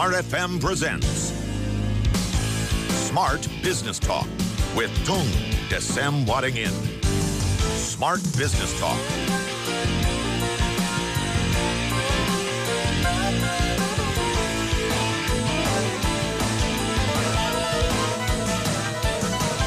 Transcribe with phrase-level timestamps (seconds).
[0.00, 1.36] Smart FM presents
[2.88, 4.24] Smart Business Talk
[4.72, 5.28] with Tung
[5.68, 6.72] Desem Wadding In.
[7.76, 8.96] Smart Business Talk.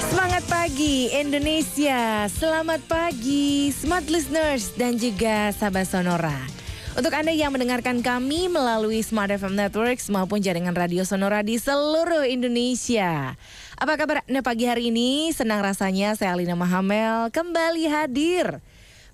[0.10, 6.53] Semangat pagi Indonesia, selamat pagi smart listeners dan juga sahabat Sonora.
[6.94, 12.22] Untuk Anda yang mendengarkan kami melalui Smart FM Networks maupun jaringan radio Sonora di seluruh
[12.22, 13.34] Indonesia.
[13.82, 15.34] Apa kabar Anda pagi hari ini?
[15.34, 18.62] Senang rasanya saya Alina Mahamel kembali hadir.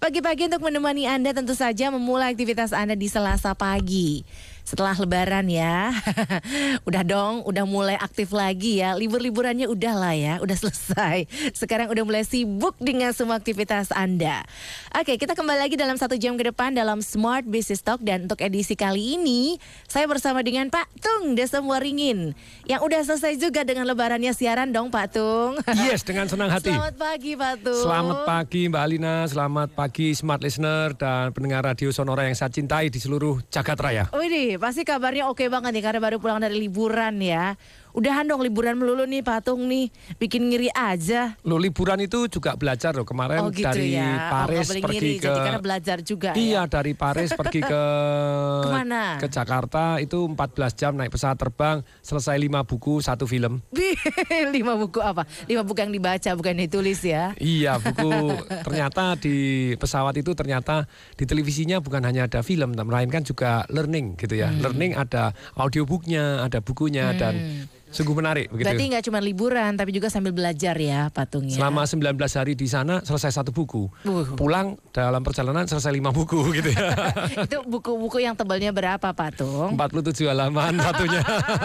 [0.04, 4.28] Pagi-pagi untuk menemani Anda tentu saja memulai aktivitas Anda di Selasa pagi.
[4.70, 5.90] Setelah lebaran ya,
[6.88, 8.94] udah dong, udah mulai aktif lagi ya.
[8.94, 11.26] Libur-liburannya udah lah ya, udah selesai.
[11.58, 14.46] Sekarang udah mulai sibuk dengan semua aktivitas Anda.
[14.94, 18.06] Oke, kita kembali lagi dalam satu jam ke depan dalam Smart Business Talk.
[18.06, 19.58] Dan untuk edisi kali ini,
[19.90, 22.38] saya bersama dengan Pak Tung Desem Waringin.
[22.70, 25.58] Yang udah selesai juga dengan lebarannya siaran dong Pak Tung.
[25.90, 26.70] Yes, dengan senang hati.
[26.70, 27.82] Selamat pagi Pak Tung.
[27.90, 32.94] Selamat pagi Mbak Alina, selamat pagi Smart Listener dan pendengar radio Sonora yang saya cintai
[32.94, 34.06] di seluruh jagat raya.
[34.14, 37.56] Widih, pasti kabarnya oke banget nih karena baru pulang dari liburan ya.
[37.90, 39.90] Udahan dong liburan melulu nih Patung nih,
[40.22, 41.34] bikin ngiri aja.
[41.42, 44.30] Lo liburan itu juga belajar loh kemarin Oh gitu dari ya.
[44.30, 46.62] Paris oh, nggak boleh pergi ngiri, ke jadi karena belajar juga Iya, ya.
[46.70, 47.84] dari Paris pergi ke
[48.66, 49.18] Ke mana?
[49.18, 53.58] Ke Jakarta itu 14 jam naik pesawat terbang, selesai 5 buku, satu film.
[53.74, 53.98] Wih,
[54.54, 55.26] Lima buku apa?
[55.50, 57.34] Lima buku yang dibaca bukan ditulis ya.
[57.42, 60.86] Iya, buku ternyata di pesawat itu ternyata
[61.18, 64.54] di televisinya bukan hanya ada film, melainkan juga learning gitu ya.
[64.54, 64.62] Hmm.
[64.62, 68.66] Learning ada audiobooknya, ada bukunya dan sungguh menarik begitu.
[68.70, 71.58] Berarti nggak cuma liburan tapi juga sambil belajar ya Patung ya.
[71.58, 73.90] Selama 19 hari di sana selesai satu buku.
[74.06, 74.38] Uh.
[74.38, 76.94] Pulang dalam perjalanan selesai lima buku gitu ya.
[77.50, 79.74] Itu buku-buku yang tebalnya berapa Patung?
[79.74, 81.22] 47 halaman satunya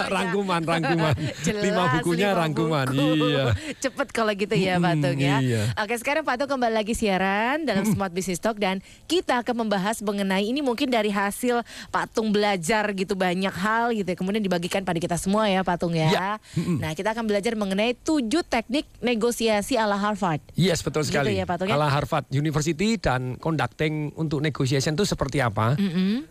[0.09, 1.15] rangkuman rangkuman.
[1.45, 2.87] Jelas, lima bukunya lima rangkuman.
[2.89, 3.27] buku.
[3.29, 3.45] Iya.
[3.85, 5.37] Cepet kalau gitu ya Patung ya.
[5.45, 5.63] iya.
[5.77, 10.49] Oke sekarang Patung kembali lagi siaran dalam Smart Business Talk dan kita akan membahas mengenai
[10.49, 11.61] ini mungkin dari hasil
[11.93, 14.17] Patung belajar gitu banyak hal gitu ya.
[14.17, 16.14] Kemudian dibagikan pada kita semua ya Patung ya.
[16.15, 16.31] Ya.
[16.79, 20.41] Nah kita akan belajar mengenai tujuh teknik negosiasi ala Harvard.
[20.55, 21.37] Yes betul Gitu sekali.
[21.37, 21.75] ya, Pak Tung, ya?
[21.75, 25.75] Ala Harvard University dan conducting untuk negotiation itu seperti apa?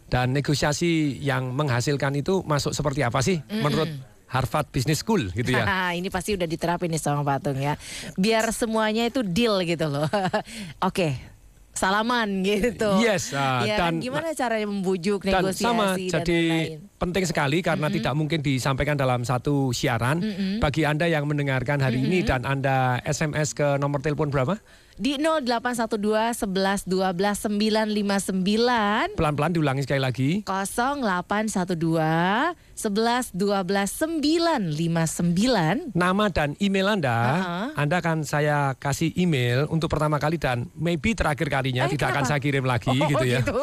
[0.07, 3.89] Dan negosiasi yang menghasilkan itu masuk seperti apa sih menurut
[4.25, 5.93] Harvard Business School gitu ya?
[5.99, 7.77] Ini pasti udah diterapin nih sama Patung ya.
[8.17, 10.09] Biar semuanya itu deal gitu loh.
[10.89, 11.32] Oke.
[11.73, 13.01] Salaman gitu.
[13.01, 16.79] Yes, ah, Ya dan- gimana caranya membujuk dan negosiasi sama dan jadi lain-lain.
[17.01, 20.21] penting sekali karena tidak mungkin disampaikan dalam satu siaran.
[20.61, 24.61] Bagi anda yang mendengarkan hari ini dan anda SMS ke nomor telepon berapa
[24.93, 36.53] Di 0812 11 12 959 pelan-pelan diulangi sekali lagi 0812 11 12 959 nama dan
[36.59, 37.67] email anda Uh-uh.
[37.73, 42.21] anda akan saya kasih email untuk pertama kali dan maybe terakhir kalinya Eh, tidak akan
[42.21, 42.29] kenapa?
[42.29, 43.57] saya kirim lagi Oh, gitu ya gitu.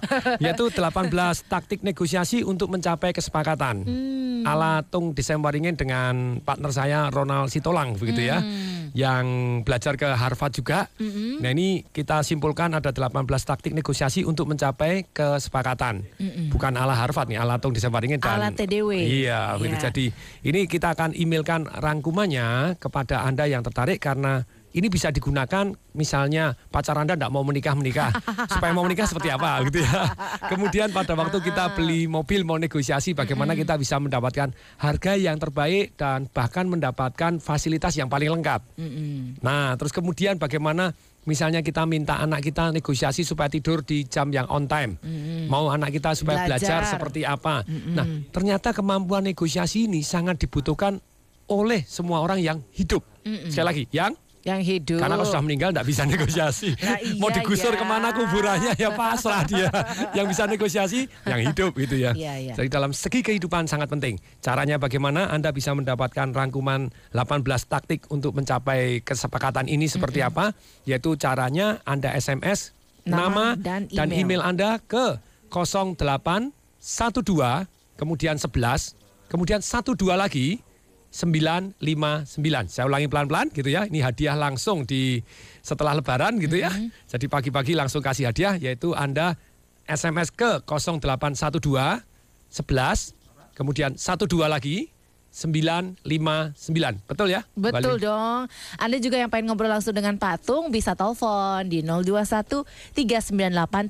[0.44, 1.12] yaitu 18
[1.46, 4.42] taktik negosiasi untuk mencapai kesepakatan Hmm.
[4.42, 8.81] ala Tung Desemberingin dengan partner saya Ronald Sitolang begitu ya Hmm.
[8.92, 9.24] Yang
[9.60, 10.88] belajar ke Harvard juga.
[11.40, 13.08] Nah ini kita simpulkan ada 18
[13.42, 16.04] taktik negosiasi untuk mencapai kesepakatan.
[16.48, 18.92] Bukan ala Harvard nih ala Tung Desemberingin dan Ala TDW.
[18.96, 19.84] iya begitu Iya.
[19.88, 20.04] jadi
[20.42, 26.96] ini kita akan emailkan rangkumannya kepada anda yang tertarik karena ini bisa digunakan misalnya pacar
[26.96, 28.08] anda tidak mau menikah menikah
[28.52, 30.08] supaya mau menikah seperti apa gitu ya.
[30.48, 35.96] Kemudian pada waktu kita beli mobil mau negosiasi bagaimana kita bisa mendapatkan harga yang terbaik
[36.00, 38.60] dan bahkan mendapatkan fasilitas yang paling lengkap.
[39.44, 44.48] Nah terus kemudian bagaimana misalnya kita minta anak kita negosiasi supaya tidur di jam yang
[44.48, 44.96] on time?
[45.52, 46.80] Mau anak kita supaya Belajar.
[46.80, 47.62] belajar seperti apa?
[47.68, 50.96] Nah ternyata kemampuan negosiasi ini sangat dibutuhkan
[51.52, 53.04] oleh semua orang yang hidup.
[53.22, 54.98] Sekali lagi yang Yang hidup.
[54.98, 56.70] karena kalau sudah meninggal tidak bisa negosiasi.
[56.82, 57.78] Lah iya Mau digusur ya.
[57.78, 59.70] ke mana kuburannya ya pasrah dia.
[60.18, 62.10] Yang bisa negosiasi yang hidup gitu ya.
[62.10, 62.54] Iya, iya.
[62.58, 64.18] Jadi dalam segi kehidupan sangat penting.
[64.42, 70.50] Caranya bagaimana Anda bisa mendapatkan rangkuman 18 taktik untuk mencapai kesepakatan ini seperti apa?
[70.84, 74.38] Yaitu caranya Anda SMS Nama nama, dan dan, email.
[74.38, 74.42] email.
[74.42, 75.18] Anda ke
[75.50, 76.50] 0812
[77.98, 78.96] kemudian 11
[79.28, 80.62] kemudian 12 lagi
[81.12, 82.72] 959.
[82.72, 83.84] Saya ulangi pelan-pelan gitu ya.
[83.84, 85.20] Ini hadiah langsung di
[85.60, 86.72] setelah lebaran gitu ya.
[87.06, 89.36] Jadi pagi-pagi langsung kasih hadiah yaitu Anda
[89.84, 92.00] SMS ke 0812
[92.52, 94.88] 11 kemudian 12 lagi
[95.32, 96.04] 959.
[97.08, 97.40] Betul ya?
[97.56, 98.04] Betul Bali?
[98.04, 98.40] dong.
[98.76, 103.88] Anda juga yang pengen ngobrol langsung dengan Patung bisa telepon di 021 398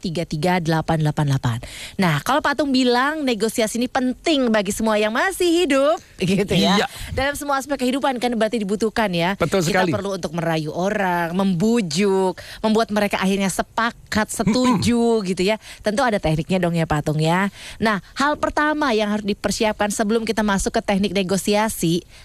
[0.62, 1.98] 33888.
[1.98, 6.78] Nah, kalau Patung bilang negosiasi ini penting bagi semua yang masih hidup, gitu ya.
[6.78, 6.86] Iya.
[7.12, 9.34] Dalam semua aspek kehidupan kan berarti dibutuhkan ya.
[9.34, 9.90] Betul sekali.
[9.90, 15.58] Kita perlu untuk merayu orang, membujuk, membuat mereka akhirnya sepakat, setuju gitu ya.
[15.82, 17.50] Tentu ada tekniknya dong ya Patung ya.
[17.82, 21.31] Nah, hal pertama yang harus dipersiapkan sebelum kita masuk ke teknik negosiasi,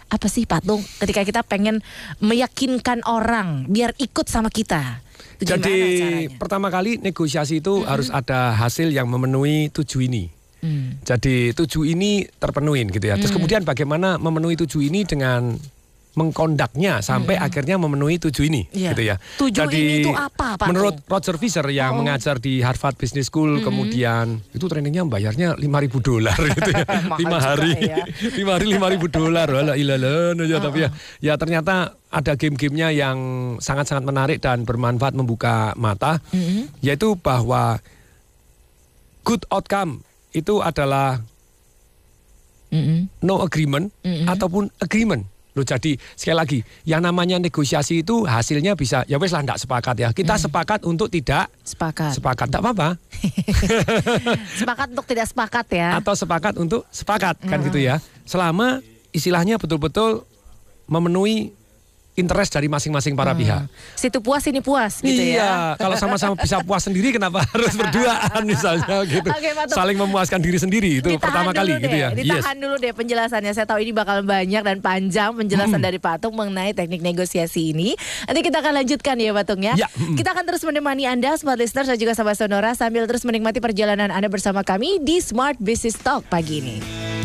[0.08, 0.82] apa sih Patung?
[1.00, 1.84] Ketika kita pengen
[2.24, 5.04] meyakinkan orang biar ikut sama kita.
[5.38, 6.38] Gimana Jadi caranya?
[6.42, 10.34] pertama kali negosiasi itu harus ada hasil yang memenuhi tujuh ini.
[10.66, 10.98] Hmm.
[11.06, 13.16] Jadi tujuh ini terpenuhi gitu ya.
[13.22, 15.54] Terus kemudian bagaimana memenuhi tujuh ini dengan
[16.18, 18.92] mengkondaknya sampai akhirnya memenuhi tujuh ini Iya.
[18.92, 19.16] gitu ya.
[19.38, 20.98] Tujuh ini itu apa, Pak Menurut?
[21.06, 22.02] Roger Fisher yang Oh.
[22.02, 26.86] mengajar di Harvard Business School kemudian itu trainingnya bayarnya 5.000 dolar gitu ya.
[27.06, 27.72] Mahal lima hari.
[27.78, 28.02] ya.
[28.34, 29.48] lima hari 5.000 dolar.
[29.48, 30.90] Wala ilalan aja tapi ya
[31.22, 31.76] ya ternyata
[32.10, 33.18] ada game-gamenya yang
[33.60, 36.18] sangat-sangat menarik dan bermanfaat membuka mata
[36.82, 37.78] yaitu bahwa
[39.22, 41.22] good outcome itu adalah
[42.68, 43.08] Mm-mm.
[43.22, 43.94] no agreement
[44.26, 45.24] ataupun agreement.
[45.58, 49.98] Loh jadi sekali lagi yang namanya negosiasi itu hasilnya bisa ya wes lah enggak sepakat
[49.98, 50.10] ya.
[50.14, 52.14] Kita sepakat untuk tidak Sepakat.
[52.14, 52.90] sepakat enggak apa-apa
[54.62, 55.90] sepakat untuk tidak sepakat ya.
[55.98, 57.98] atau sepakat untuk sepakat kan gitu ya.
[58.30, 60.22] Selama istilahnya betul-betul
[60.86, 61.52] memenuhi
[62.18, 63.70] interest dari masing-masing para pihak.
[63.94, 65.38] Situ puas ini puas gitu ya.
[65.38, 69.30] iya, kalau sama-sama bisa puas sendiri kenapa harus berduaan misalnya gitu.
[69.30, 69.38] Pak
[69.70, 69.78] Tung.
[69.78, 72.10] Saling memuaskan diri sendiri itu Ditahan pertama kali deh, gitu ya.
[72.18, 73.54] Ditahan dulu deh penjelasannya.
[73.54, 77.94] Saya tahu ini bakal banyak dan panjang penjelasan dari Patung mengenai teknik negosiasi ini.
[78.26, 79.78] Nanti kita akan lanjutkan ya Patung ya.
[79.78, 80.18] Ya, mm.
[80.18, 84.10] Kita akan terus menemani Anda Smart Listeners dan juga sahabat Sonora sambil terus menikmati perjalanan
[84.10, 87.17] Anda bersama kami di Smart Business Talk pagi ini.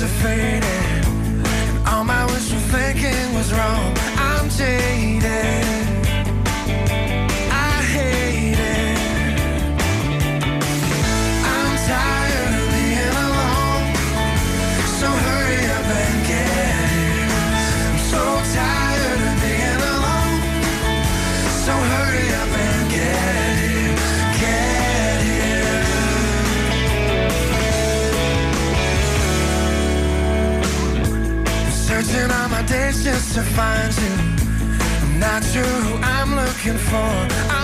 [0.00, 0.29] Lucifer
[33.02, 34.14] just to find you.
[35.02, 37.10] I'm not sure who I'm looking for.
[37.48, 37.59] I'll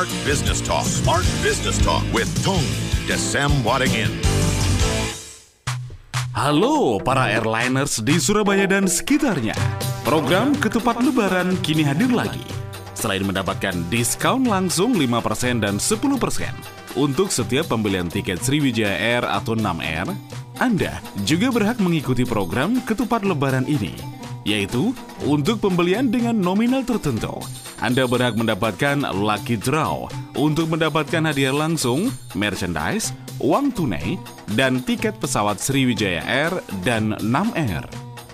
[0.00, 0.86] Smart Business Talk.
[0.88, 2.64] Smart Business Talk with Tung
[3.04, 4.08] Desem Wadingin.
[6.32, 9.52] Halo para airliners di Surabaya dan sekitarnya.
[10.00, 12.40] Program Ketupat Lebaran kini hadir lagi.
[12.96, 16.00] Selain mendapatkan diskon langsung 5% dan 10%
[16.96, 20.08] untuk setiap pembelian tiket Sriwijaya Air atau 6 Air,
[20.64, 20.96] Anda
[21.28, 23.92] juga berhak mengikuti program Ketupat Lebaran ini,
[24.44, 27.40] yaitu untuk pembelian dengan nominal tertentu.
[27.80, 30.04] Anda berhak mendapatkan lucky draw
[30.36, 34.20] untuk mendapatkan hadiah langsung, merchandise, uang tunai,
[34.52, 36.52] dan tiket pesawat Sriwijaya Air
[36.84, 37.84] dan 6 Air.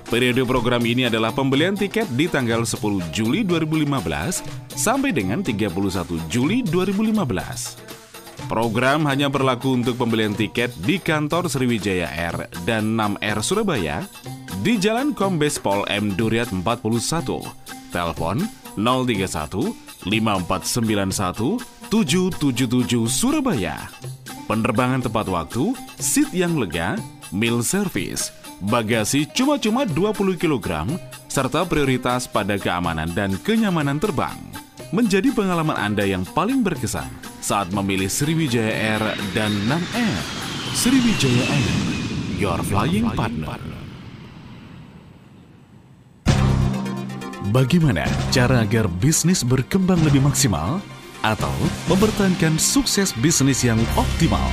[0.07, 5.75] Periode program ini adalah pembelian tiket di tanggal 10 Juli 2015 sampai dengan 31
[6.31, 7.87] Juli 2015.
[8.47, 14.07] Program hanya berlaku untuk pembelian tiket di kantor Sriwijaya Air dan 6R Surabaya
[14.67, 16.67] di Jalan Kombes Pol M Duryat 41.
[17.95, 18.43] Telepon
[18.75, 19.71] 031
[20.11, 23.87] 5491 777 Surabaya.
[24.51, 25.71] Penerbangan tepat waktu,
[26.03, 26.99] seat yang lega,
[27.31, 30.99] meal service, bagasi cuma-cuma 20 kg,
[31.31, 34.35] serta prioritas pada keamanan dan kenyamanan terbang.
[34.91, 37.07] Menjadi pengalaman Anda yang paling berkesan
[37.39, 40.23] saat memilih Sriwijaya Air dan 6R.
[40.75, 41.75] Sriwijaya Air,
[42.43, 43.86] your flying partner.
[47.55, 48.03] Bagaimana
[48.35, 50.83] cara agar bisnis berkembang lebih maksimal?
[51.23, 51.53] Atau
[51.87, 54.51] mempertahankan sukses bisnis yang optimal?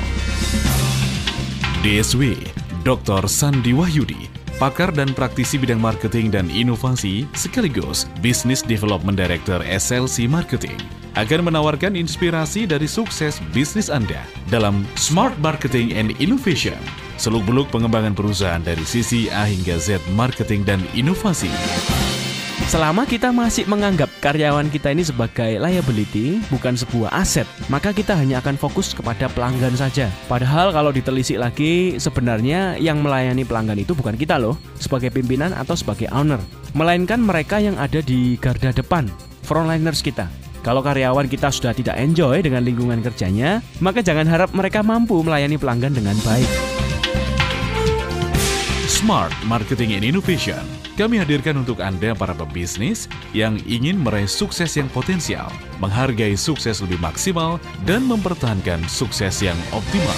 [1.81, 2.37] DSW,
[2.85, 3.25] Dr.
[3.25, 4.29] Sandi Wahyudi,
[4.61, 10.77] pakar dan praktisi bidang marketing dan inovasi sekaligus Business Development Director SLC Marketing
[11.17, 14.21] akan menawarkan inspirasi dari sukses bisnis Anda
[14.53, 16.77] dalam Smart Marketing and Innovation.
[17.17, 21.53] Seluk-beluk pengembangan perusahaan dari sisi A hingga Z marketing dan inovasi.
[22.69, 28.41] Selama kita masih menganggap karyawan kita ini sebagai liability, bukan sebuah aset, maka kita hanya
[28.41, 30.09] akan fokus kepada pelanggan saja.
[30.25, 35.73] Padahal kalau ditelisik lagi, sebenarnya yang melayani pelanggan itu bukan kita loh, sebagai pimpinan atau
[35.77, 36.41] sebagai owner.
[36.73, 39.05] Melainkan mereka yang ada di garda depan,
[39.45, 40.25] frontliners kita.
[40.63, 45.59] Kalau karyawan kita sudah tidak enjoy dengan lingkungan kerjanya, maka jangan harap mereka mampu melayani
[45.59, 46.82] pelanggan dengan baik.
[49.03, 50.63] Smart Marketing and Innovation.
[50.95, 55.51] Kami hadirkan untuk Anda para pebisnis yang ingin meraih sukses yang potensial,
[55.83, 60.15] menghargai sukses lebih maksimal, dan mempertahankan sukses yang optimal.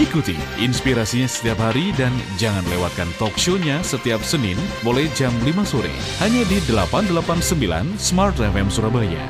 [0.00, 0.32] Ikuti
[0.64, 2.08] inspirasinya setiap hari dan
[2.40, 5.92] jangan lewatkan talk show-nya setiap Senin mulai jam 5 sore
[6.24, 9.28] hanya di 889 Smart FM Surabaya.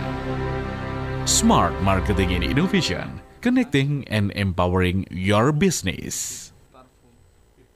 [1.27, 6.52] Smart Marketing and Innovation, connecting and empowering your business.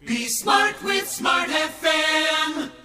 [0.06, 2.75] Be smart with Smart FM.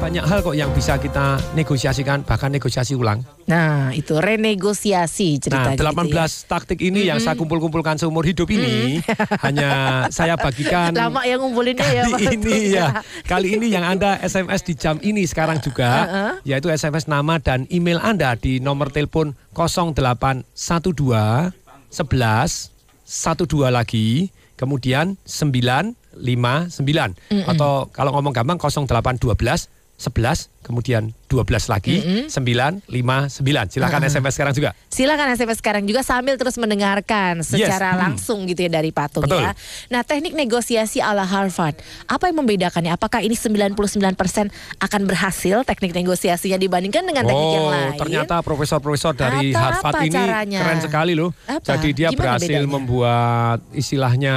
[0.00, 3.20] Banyak hal kok yang bisa kita negosiasikan, bahkan negosiasi ulang.
[3.44, 5.76] Nah, itu renegosiasi Nah, ceritanya.
[5.76, 6.48] gitu 18 ya.
[6.48, 9.04] taktik ini yang saya kumpul-kumpulkan seumur hidup ini
[9.44, 9.70] hanya
[10.08, 12.08] saya bagikan Lama ya ngumpulinnya ya.
[12.08, 12.86] kali ini ya.
[13.28, 16.08] Kali ini yang Anda SMS di jam ini sekarang juga
[16.48, 21.52] yaitu SMS nama dan email Anda di nomor telepon 0812 11
[23.04, 26.16] 12 lagi kemudian 959
[27.44, 32.00] atau kalau ngomong gampang 0812 11 kemudian 12 lagi
[32.32, 32.88] 959
[33.68, 38.00] silakan SMS sekarang juga Silakan SMS sekarang juga sambil terus mendengarkan secara Hmm.
[38.08, 39.44] langsung gitu ya dari patung Betul.
[39.44, 39.52] ya.
[39.88, 41.76] Nah, teknik negosiasi ala Harvard.
[42.06, 42.92] Apa yang membedakannya?
[42.92, 43.76] Apakah ini 99%
[44.78, 47.90] akan berhasil teknik negosiasinya dibandingkan dengan teknik yang lain?
[47.92, 50.60] Oh, ternyata profesor-profesor dari Atau Harvard ini caranya?
[50.60, 51.30] keren sekali loh.
[51.44, 51.76] Apa?
[51.76, 52.70] Jadi dia Gimana berhasil bedanya?
[52.70, 54.34] membuat istilahnya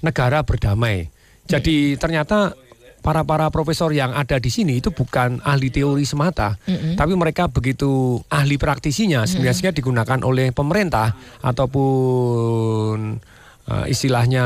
[0.00, 1.10] negara berdamai.
[1.44, 2.56] Jadi ternyata
[3.04, 6.56] para para profesor yang ada di sini itu bukan ahli teori semata,
[6.96, 11.12] tapi mereka begitu ahli praktisinya, sebenarnya digunakan oleh pemerintah
[11.44, 13.20] ataupun
[13.64, 14.44] eh, istilahnya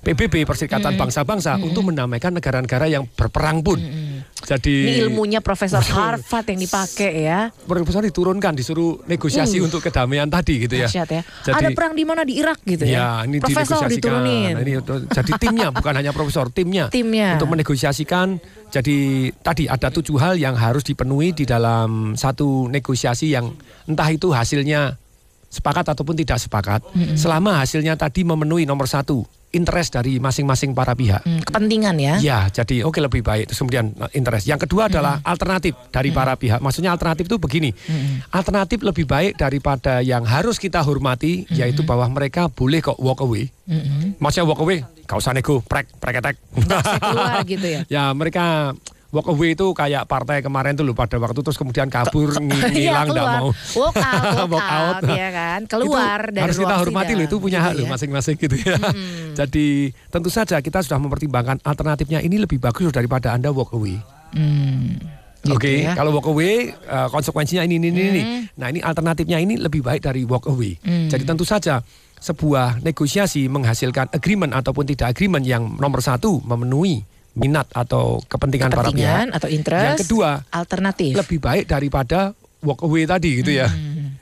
[0.00, 3.80] PBB Perserikatan Bangsa-Bangsa untuk mendamaikan negara-negara yang berperang pun.
[4.44, 7.48] Jadi Ini ilmunya Profesor Harvard yang dipakai ya.
[7.64, 9.64] profesor diturunkan disuruh negosiasi Uh.
[9.64, 10.88] untuk kedamaian tadi gitu ya.
[10.92, 11.04] Ya.
[11.08, 12.92] Jadi- Ada perang di mana di Irak gitu ya.
[12.92, 14.52] Ya, ini Profesor diturunin.
[14.60, 16.92] Ini jadi timnya bukan hanya profesor, timnya.
[16.92, 17.40] Timnya.
[17.40, 18.36] Untuk menegosiasikan.
[18.68, 23.54] Jadi tadi ada tujuh hal yang harus dipenuhi di dalam satu negosiasi yang
[23.86, 24.98] entah itu hasilnya
[25.54, 26.82] sepakat ataupun tidak sepakat.
[27.14, 29.22] Selama hasilnya tadi memenuhi nomor satu
[29.54, 31.22] interest dari masing-masing para pihak.
[31.22, 32.14] Hmm, kepentingan ya.
[32.18, 33.48] Ya, jadi oke lebih baik.
[33.48, 34.50] Terus kemudian uh, interest.
[34.50, 36.58] Yang kedua adalah alternatif dari para pihak.
[36.58, 37.70] Maksudnya alternatif itu begini.
[38.34, 43.46] Alternatif lebih baik daripada yang harus kita hormati, yaitu bahwa mereka boleh kok walk away.
[44.18, 46.36] Maksudnya walk away, gak usah nego, prek, preketek.
[46.98, 47.80] Keluar gitu ya.
[47.94, 48.74] ya mereka
[49.14, 53.06] walk away itu kayak partai kemarin tuh loh pada waktu terus kemudian kabur Iya, ngilang
[53.14, 55.02] nggak mau Walk out, walk, out.
[55.06, 55.60] ya kan.
[55.70, 57.90] Keluar Itu dari harus kita hormati loh itu punya gitu hak loh ya.
[57.94, 58.76] masing-masing gitu ya.
[59.38, 64.02] Jadi tentu saja kita sudah mempertimbangkan alternatifnya ini lebih bagus daripada Anda walk away.
[64.34, 64.98] Hmm,
[65.46, 65.94] gitu Oke, ya.
[65.94, 68.02] kalau walk away uh, konsekuensinya ini ini ini.
[68.10, 68.22] ini.
[68.58, 70.74] Nah, ini alternatifnya ini lebih baik dari walk away.
[70.82, 71.06] Hmm.
[71.06, 71.78] Jadi tentu saja
[72.18, 77.04] sebuah negosiasi menghasilkan agreement ataupun tidak agreement yang nomor satu memenuhi
[77.34, 79.36] minat atau kepentingan, para Kepentingan pihak.
[79.36, 79.84] atau interest.
[79.86, 81.12] Yang kedua, alternatif.
[81.18, 82.30] lebih baik daripada
[82.62, 83.68] walk away tadi gitu ya.
[83.68, 84.16] Hmm.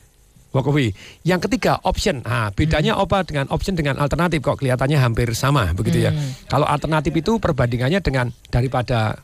[0.52, 0.92] walk away.
[1.24, 2.20] Yang ketiga option.
[2.20, 6.12] Nah, bedanya apa dengan option dengan alternatif kok kelihatannya hampir sama begitu ya.
[6.44, 9.16] Kalau alternatif itu perbandingannya dengan daripada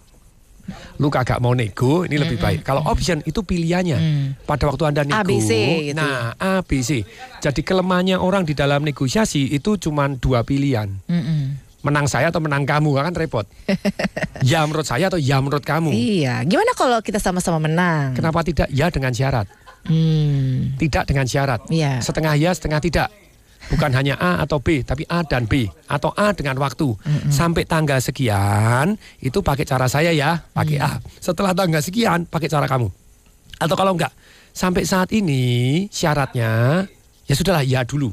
[1.00, 2.60] lu kagak mau nego ini lebih baik.
[2.64, 3.98] Kalau option itu pilihannya.
[4.44, 5.20] Pada waktu Anda nego.
[5.20, 5.52] A, B, C
[5.92, 6.00] gitu.
[6.00, 7.04] Nah, A, B, C.
[7.44, 10.88] Jadi kelemahannya orang di dalam negosiasi itu cuma dua pilihan.
[11.08, 11.67] Mm-mm.
[11.78, 13.46] Menang saya atau menang kamu kan repot.
[14.50, 15.94] ya menurut saya atau ya menurut kamu.
[15.94, 18.18] Iya, gimana kalau kita sama-sama menang?
[18.18, 19.46] Kenapa tidak ya dengan syarat?
[19.86, 20.74] Hmm.
[20.74, 21.64] Tidak dengan syarat.
[21.70, 22.02] Iya.
[22.02, 23.08] Setengah ya, setengah tidak.
[23.68, 26.88] Bukan hanya A atau B, tapi A dan B atau A dengan waktu.
[27.28, 30.96] Sampai tanggal sekian itu pakai cara saya ya, pakai A.
[31.20, 32.88] Setelah tanggal sekian pakai cara kamu.
[33.60, 34.14] Atau kalau enggak,
[34.56, 36.84] sampai saat ini syaratnya
[37.28, 38.08] ya sudahlah ya dulu.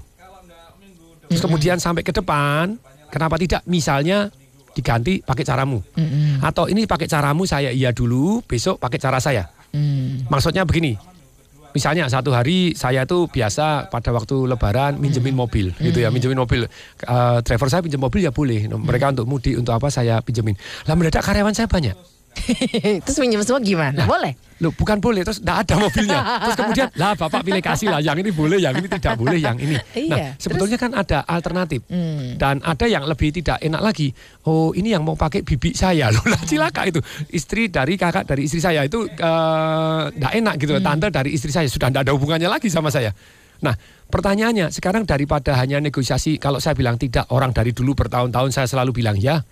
[1.31, 2.77] Terus kemudian sampai ke depan,
[3.15, 3.63] kenapa tidak?
[3.63, 4.27] Misalnya
[4.75, 5.79] diganti pakai caramu.
[6.43, 9.47] Atau ini pakai caramu saya iya dulu, besok pakai cara saya.
[9.71, 10.27] Hmm.
[10.27, 10.99] Maksudnya begini.
[11.75, 16.71] Misalnya satu hari saya tuh biasa pada waktu lebaran minjemin mobil gitu ya, minjemin mobil.
[17.03, 18.71] Eh, driver saya pinjam mobil ya boleh.
[18.71, 20.55] Mereka untuk mudik untuk apa saya pinjemin.
[20.87, 22.14] Lah mendadak karyawan saya banyak.
[23.05, 24.03] Terus minjem semua gimana?
[24.05, 24.35] Boleh?
[24.63, 26.19] Loh bukan boleh terus enggak ada mobilnya.
[26.47, 29.59] Terus kemudian lah Bapak pilih kasih lah yang ini boleh, yang ini tidak boleh, yang
[29.59, 29.75] ini.
[29.95, 31.83] Iya, Nah, sebetulnya kan ada alternatif.
[31.91, 32.39] Hmm.
[32.39, 34.15] Dan ada yang lebih tidak enak lagi.
[34.47, 36.23] Oh, ini yang mau pakai bibi saya loh.
[36.23, 37.03] Lah cilaka itu.
[37.31, 40.71] Istri dari kakak dari istri saya itu eh, enggak enak gitu.
[40.79, 43.11] Tante dari istri saya sudah enggak ada hubungannya lagi sama saya.
[43.63, 43.75] Nah,
[44.11, 49.03] pertanyaannya sekarang daripada hanya negosiasi kalau saya bilang tidak, orang dari dulu bertahun-tahun saya selalu
[49.03, 49.43] bilang ya.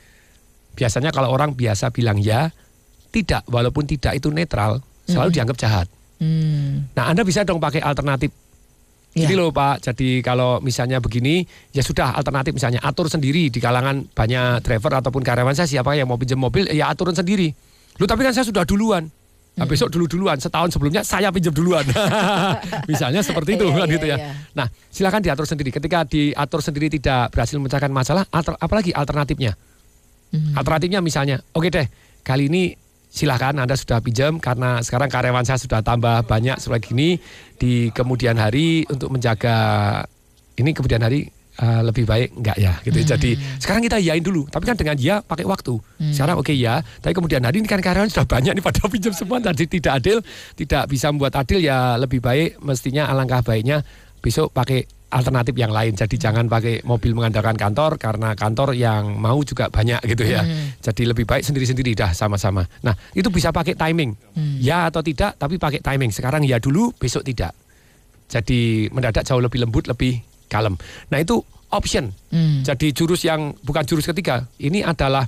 [0.74, 2.50] Biasanya kalau orang biasa bilang ya,
[3.14, 5.88] tidak walaupun tidak itu netral, selalu dianggap jahat.
[6.18, 6.90] Hmm.
[6.98, 8.34] Nah, Anda bisa dong pakai alternatif
[9.14, 9.30] Iya.
[9.30, 14.10] Jadi loh Pak, jadi kalau misalnya begini, ya sudah alternatif misalnya atur sendiri di kalangan
[14.10, 17.54] banyak driver ataupun karyawan saya siapa yang mau pinjam mobil, ya aturin sendiri.
[18.02, 19.06] Lu tapi kan saya sudah duluan.
[19.54, 21.86] Nah, besok dulu-duluan, setahun sebelumnya saya pinjam duluan.
[22.90, 24.18] misalnya seperti itu Iya, kan iya, gitu ya.
[24.18, 24.34] iya.
[24.58, 25.70] Nah, silakan diatur sendiri.
[25.70, 29.54] Ketika diatur sendiri tidak berhasil memecahkan masalah, alter- apalagi alternatifnya?
[30.34, 30.58] Hmm.
[30.58, 31.86] Alternatifnya misalnya, oke deh,
[32.26, 32.74] kali ini
[33.14, 37.10] silahkan Anda sudah pinjam karena sekarang karyawan saya sudah tambah banyak seperti ini.
[37.62, 39.56] Di kemudian hari untuk menjaga
[40.58, 41.30] ini kemudian hari
[41.62, 42.98] eh, lebih baik enggak ya gitu.
[43.06, 45.78] Jadi sekarang kita yain dulu, tapi kan dengan ya pakai waktu.
[46.10, 49.38] Sekarang oke ya, tapi kemudian hari ini kan karyawan sudah banyak nih pada pinjam semua.
[49.38, 50.18] Jadi tidak adil,
[50.58, 53.86] tidak bisa membuat adil ya lebih baik mestinya alangkah baiknya
[54.24, 55.94] besok pakai alternatif yang lain.
[55.94, 60.42] Jadi jangan pakai mobil mengandalkan kantor karena kantor yang mau juga banyak gitu ya.
[60.82, 62.66] Jadi lebih baik sendiri-sendiri dah sama-sama.
[62.82, 64.18] Nah, itu bisa pakai timing.
[64.58, 66.10] Ya atau tidak tapi pakai timing.
[66.10, 67.54] Sekarang ya dulu, besok tidak.
[68.28, 70.18] Jadi mendadak jauh lebih lembut, lebih
[70.50, 70.74] kalem.
[71.14, 71.38] Nah, itu
[71.70, 72.10] option.
[72.34, 72.66] Hmm.
[72.66, 74.46] Jadi jurus yang bukan jurus ketiga.
[74.58, 75.26] Ini adalah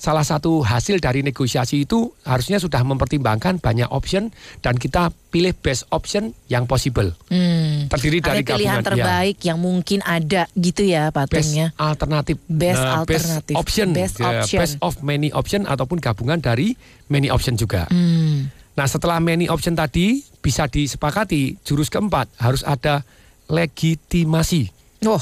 [0.00, 5.84] salah satu hasil dari negosiasi itu harusnya sudah mempertimbangkan banyak option dan kita pilih best
[5.88, 7.12] option yang possible.
[7.28, 7.84] Hmm.
[7.86, 8.88] Terdiri Ada dari pilihan gabungan, ya.
[8.88, 11.66] terbaik yang mungkin ada gitu ya best patungnya.
[11.76, 13.52] alternatif Best Nah, alternatif.
[13.52, 14.58] best option Best Ya, option.
[14.58, 16.72] best of many option ataupun gabungan dari
[17.06, 18.48] many option juga Hmm.
[18.72, 23.04] nah setelah many option tadi bisa disepakati jurus keempat harus ada
[23.46, 25.20] legitimasi Oh,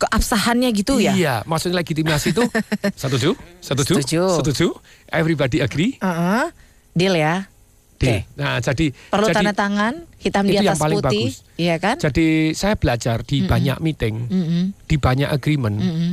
[0.00, 1.12] keabsahannya gitu ya?
[1.12, 2.44] iya maksudnya legitimasi itu
[3.00, 4.22] setuju setuju Setuju.
[4.34, 4.66] setuju
[5.08, 6.44] everybody agree Heeh.
[6.90, 7.46] Deal ya.
[7.96, 8.24] Deal.
[8.24, 8.32] Oke.
[8.34, 11.34] nah jadi Perlu jadi, tanda tangan hitam di atas paling putih, bagus.
[11.54, 11.96] iya kan?
[11.96, 14.62] jadi saya belajar di banyak meeting Mm-mm.
[14.82, 16.12] di banyak agreement Mm-mm.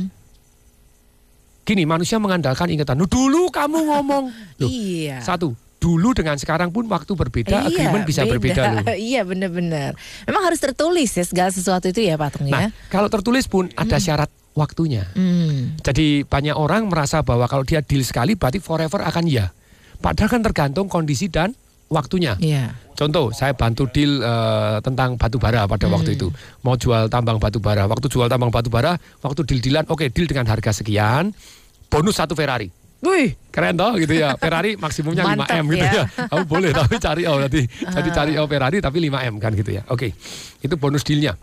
[1.64, 4.24] gini manusia mengandalkan ingatan "Lu dulu kamu ngomong
[4.60, 5.20] Loh, Iya.
[5.20, 8.32] Satu, dulu dengan sekarang pun waktu berbeda, agreement bisa beda.
[8.34, 8.84] berbeda loh.
[9.10, 9.94] Iya benar-benar.
[10.26, 12.68] Memang harus tertulis ya segala sesuatu itu ya Patung Nah, ya.
[12.90, 14.26] kalau tertulis pun ada syarat
[14.58, 15.06] waktunya.
[15.14, 15.78] Hmm.
[15.78, 19.54] Jadi banyak orang merasa bahwa kalau dia deal sekali berarti forever akan ya.
[20.02, 21.54] Padahal kan tergantung kondisi dan
[21.90, 22.34] waktunya.
[22.42, 22.74] Iya.
[22.98, 26.26] Contoh, saya bantu deal eh, tentang batu bara pada waktu itu.
[26.66, 27.86] Mau jual tambang batu bara.
[27.86, 31.30] Waktu jual tambang batu bara, waktu deal-dealan, oke deal dengan harga sekian,
[31.86, 32.70] bonus satu Ferrari.
[32.98, 34.34] Wih, Keren toh gitu ya.
[34.42, 35.92] Ferrari maksimumnya 5 Mantap M gitu ya.
[36.02, 36.04] ya.
[36.30, 37.62] Kamu boleh tapi cari oh nanti.
[37.66, 39.82] Jadi cari oh Ferrari tapi 5 M kan gitu ya.
[39.90, 40.14] Oke.
[40.62, 41.38] Itu bonus dealnya.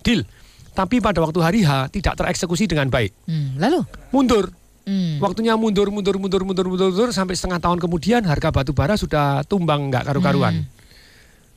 [0.00, 0.24] Deal.
[0.72, 3.12] Tapi pada waktu hari H tidak tereksekusi dengan baik.
[3.28, 3.84] Hmm, lalu?
[4.14, 4.48] Mundur.
[4.88, 5.20] Hmm.
[5.20, 9.44] Waktunya mundur, mundur, mundur, mundur, mundur, mundur sampai setengah tahun kemudian harga batu bara sudah
[9.44, 10.64] tumbang nggak karu-karuan.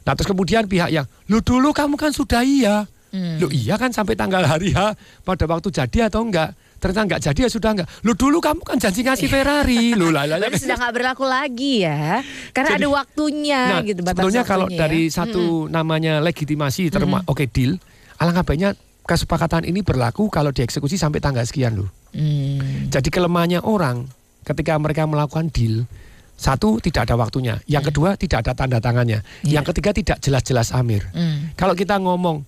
[0.03, 2.83] Nah terus kemudian pihak yang, lu dulu kamu kan sudah iya.
[3.13, 3.39] Hmm.
[3.39, 6.51] Lu iya kan sampai tanggal hari H pada waktu jadi atau enggak?
[6.83, 7.87] Ternyata enggak jadi ya sudah enggak.
[8.03, 9.95] Lu dulu kamu kan janji ngasih Ferrari.
[9.95, 12.19] Lu lah sudah nggak berlaku lagi ya,
[12.51, 14.01] karena Jadi- ada waktunya Nah, gitu.
[14.03, 15.13] batas sebetulnya kalau waktunya dari ya.
[15.15, 17.79] satu namanya legitimasi terma oke deal,
[18.19, 18.75] alangkah baiknya
[19.07, 21.89] kesepakatan ini berlaku kalau dieksekusi sampai tanggal sekian loh.
[22.11, 22.91] Hmm.
[22.91, 24.03] Jadi kelemahannya orang
[24.43, 25.87] ketika mereka melakukan deal
[26.33, 29.61] Satu tidak ada waktunya, yang kedua tidak ada tanda tangannya, Iya.
[29.61, 31.05] yang ketiga tidak jelas-jelas Amir.
[31.13, 31.53] Hmm.
[31.53, 32.41] Kalau kita ngomong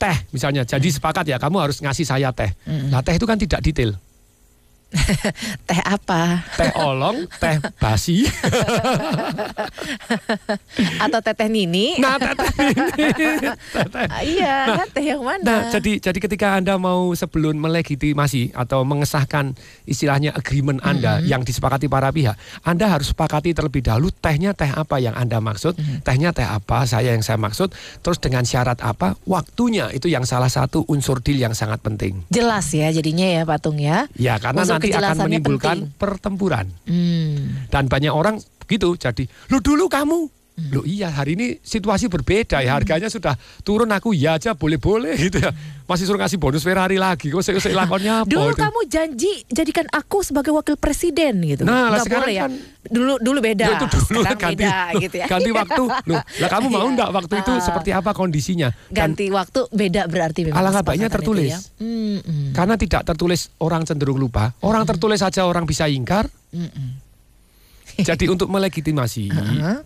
[0.00, 2.48] teh misalnya, jadi sepakat ya kamu harus ngasih saya teh.
[2.88, 3.92] Nah teh itu kan tidak detail.
[5.70, 6.42] Teh apa?
[6.58, 8.26] Teh olong, teh basi.
[11.04, 11.94] Atau teteh nini?
[12.02, 12.90] Nah teh teh ini.
[13.70, 14.06] Teh, teh.
[14.10, 15.46] Ah, iya, kan teh yang mana?
[15.46, 19.54] Nah, jadi jadi ketika Anda mau sebelum melegitimasi atau mengesahkan
[19.86, 22.34] istilahnya agreement Anda yang disepakati para pihak,
[22.66, 27.14] Anda harus sepakati terlebih dahulu tehnya teh apa yang Anda maksud, tehnya teh apa saya
[27.14, 27.70] yang saya maksud,
[28.02, 32.26] terus dengan syarat apa, waktunya itu yang salah satu unsur deal yang sangat penting.
[32.34, 34.10] Jelas ya jadinya ya Patung ya.
[34.18, 35.98] Ya, karena Unsur nanti akan menimbulkan penting.
[36.00, 36.66] pertempuran.
[36.88, 37.68] Hmm.
[37.68, 40.39] Dan banyak orang gitu jadi, lu dulu kamu.
[40.68, 45.38] Loh iya hari ini situasi berbeda ya harganya sudah turun aku ya aja boleh-boleh gitu
[45.38, 45.50] ya.
[45.84, 47.26] Masih suruh ngasih bonus Ferrari lagi.
[47.26, 48.60] Kok saya saya lakonnya apa Dulu itu?
[48.60, 51.62] kamu janji jadikan aku sebagai wakil presiden gitu.
[51.62, 52.44] Nah, lah sekarang boleh ya.
[52.46, 53.66] kan- Dulu dulu beda.
[53.66, 55.26] Ya, itu dulu sekarang ganti, beda loh, gitu ya.
[55.26, 55.82] ganti waktu.
[56.06, 56.90] Loh, lah kamu mau Iya.
[56.90, 57.60] enggak waktu itu Ah.
[57.60, 58.68] seperti apa kondisinya?
[58.86, 60.56] Dan Ganti waktu beda berarti memang.
[60.56, 61.50] Alangkah baiknya kesepakatan tertulis.
[61.50, 61.58] ya.
[61.78, 64.54] Hmm, hmm, karena tidak tertulis orang cenderung lupa.
[64.60, 66.30] Orang tertulis saja orang bisa ingkar.
[66.50, 66.90] hmm, hmm.
[68.00, 69.82] Jadi untuk melegitimasi Hah?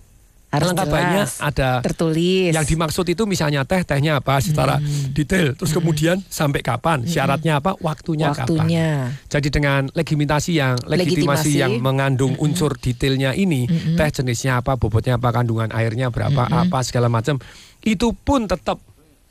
[0.55, 1.31] Harus jelas.
[1.43, 2.55] ada tertulis.
[2.55, 4.79] yang dimaksud itu misalnya teh tehnya apa secara
[5.11, 8.89] detail terus kemudian sampai kapan syaratnya apa waktunya, kapan waktunya.
[9.27, 10.95] jadi dengan legitimasi yang Legitimasi.
[10.95, 13.67] legitimasi yang mengandung unsur detailnya ini
[13.99, 17.37] teh jenisnya apa bobotnya apa kandungan airnya berapa apa segala macam
[17.85, 18.81] itu pun tetap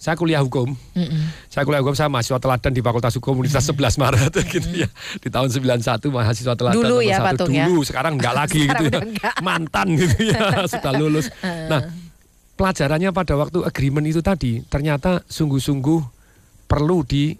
[0.03, 0.75] saya kuliah hukum.
[0.99, 1.23] Mm-mm.
[1.47, 4.89] saya kuliah hukum saya mahasiswa teladan di Fakultas Hukum Universitas 11 Maret gitu ya.
[5.15, 5.79] Di tahun 91
[6.11, 7.47] mahasiswa teladan Dulu ya, satu.
[7.47, 7.65] Patung, ya?
[7.71, 9.35] dulu sekarang enggak lagi Sekarang gitu ya enggak.
[9.39, 10.39] mantan gitu ya
[10.75, 11.31] sudah lulus.
[11.41, 11.87] Nah
[12.53, 15.99] pelajarannya pada waktu agreement itu tadi ternyata sungguh-sungguh
[16.67, 17.39] perlu di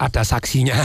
[0.00, 0.80] ada saksinya.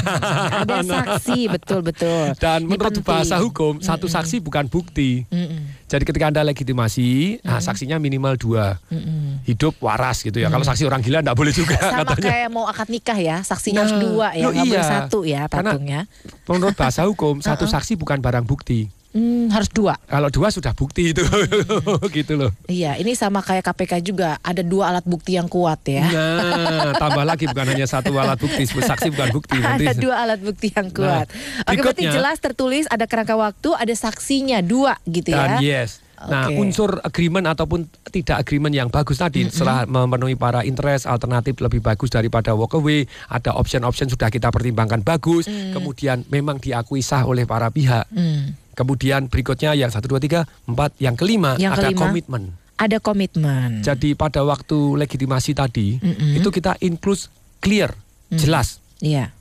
[0.68, 2.36] Ada saksi betul betul.
[2.36, 5.24] dan menurut bahasa hukum satu saksi bukan bukti.
[5.32, 5.65] Mm-mm.
[5.86, 8.82] Jadi ketika anda legitimasi nah, saksinya minimal dua.
[8.88, 9.42] Mm-mm.
[9.44, 10.48] hidup waras gitu ya.
[10.48, 12.26] Kalau saksi orang gila enggak boleh juga Sama katanya.
[12.28, 14.84] kayak mau akad nikah ya, saksinya harus Nah, dua ya, nggak boleh iya.
[14.84, 16.00] satu ya Karena- patungnya.
[16.46, 19.96] menurut bahasa hukum satu saksi bukan barang bukti Hmm, harus dua.
[20.12, 21.24] kalau dua sudah bukti itu
[22.20, 26.04] gitu loh Iya, ini sama kayak KPK juga ada dua alat bukti yang kuat ya.
[26.12, 30.40] nah tambah lagi bukan hanya satu alat bukti saksi bukan bukti nanti Ada dua alat
[30.44, 31.32] bukti yang kuat.
[31.32, 35.58] Nah, Oke, berarti jelas tertulis ada kerangka waktu, ada saksinya dua gitu ya.
[35.58, 36.04] Dan yes.
[36.16, 36.58] Nah, Oke.
[36.64, 42.08] unsur agreement ataupun tidak agreement yang bagus tadi setelah memenuhi para interest alternatif lebih bagus
[42.08, 48.08] daripada walkaway, ada option-option sudah kita pertimbangkan bagus, kemudian memang diakui sah oleh para pihak.
[48.10, 48.56] Hmm.
[48.76, 52.02] Kemudian berikutnya yang satu dua tiga empat, yang kelima Yang ada kelima.
[52.04, 52.44] komitmen.
[52.76, 53.70] Ada komitmen.
[53.82, 56.36] Jadi pada waktu legitimasi tadi Mm-mm.
[56.36, 57.32] itu kita include
[57.64, 57.96] clear,
[58.30, 59.32] jelas, Iya,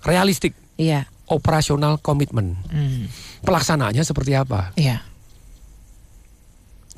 [0.00, 1.04] realistik, iya.
[1.28, 2.56] operasional komitmen.
[2.72, 3.04] Hmm.
[3.44, 4.72] Pelaksanaannya seperti apa?
[4.74, 5.04] Iya.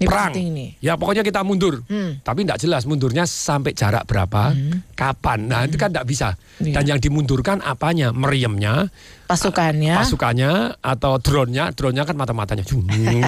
[0.02, 0.32] Ini Perang.
[0.34, 0.70] nih.
[0.82, 1.86] Ya pokoknya kita mundur.
[1.86, 2.18] Hmm.
[2.26, 4.50] Tapi tidak jelas mundurnya sampai jarak berapa,
[4.98, 5.46] kapan.
[5.46, 6.34] Nah itu kan tidak bisa.
[6.58, 6.82] Iya.
[6.82, 8.10] Dan yang dimundurkan apanya?
[8.10, 8.90] Meriamnya,
[9.30, 9.94] Pasukannya.
[9.94, 11.70] pasukannya, atau drone-nya.
[11.70, 12.66] Drone-nya kan mata-matanya.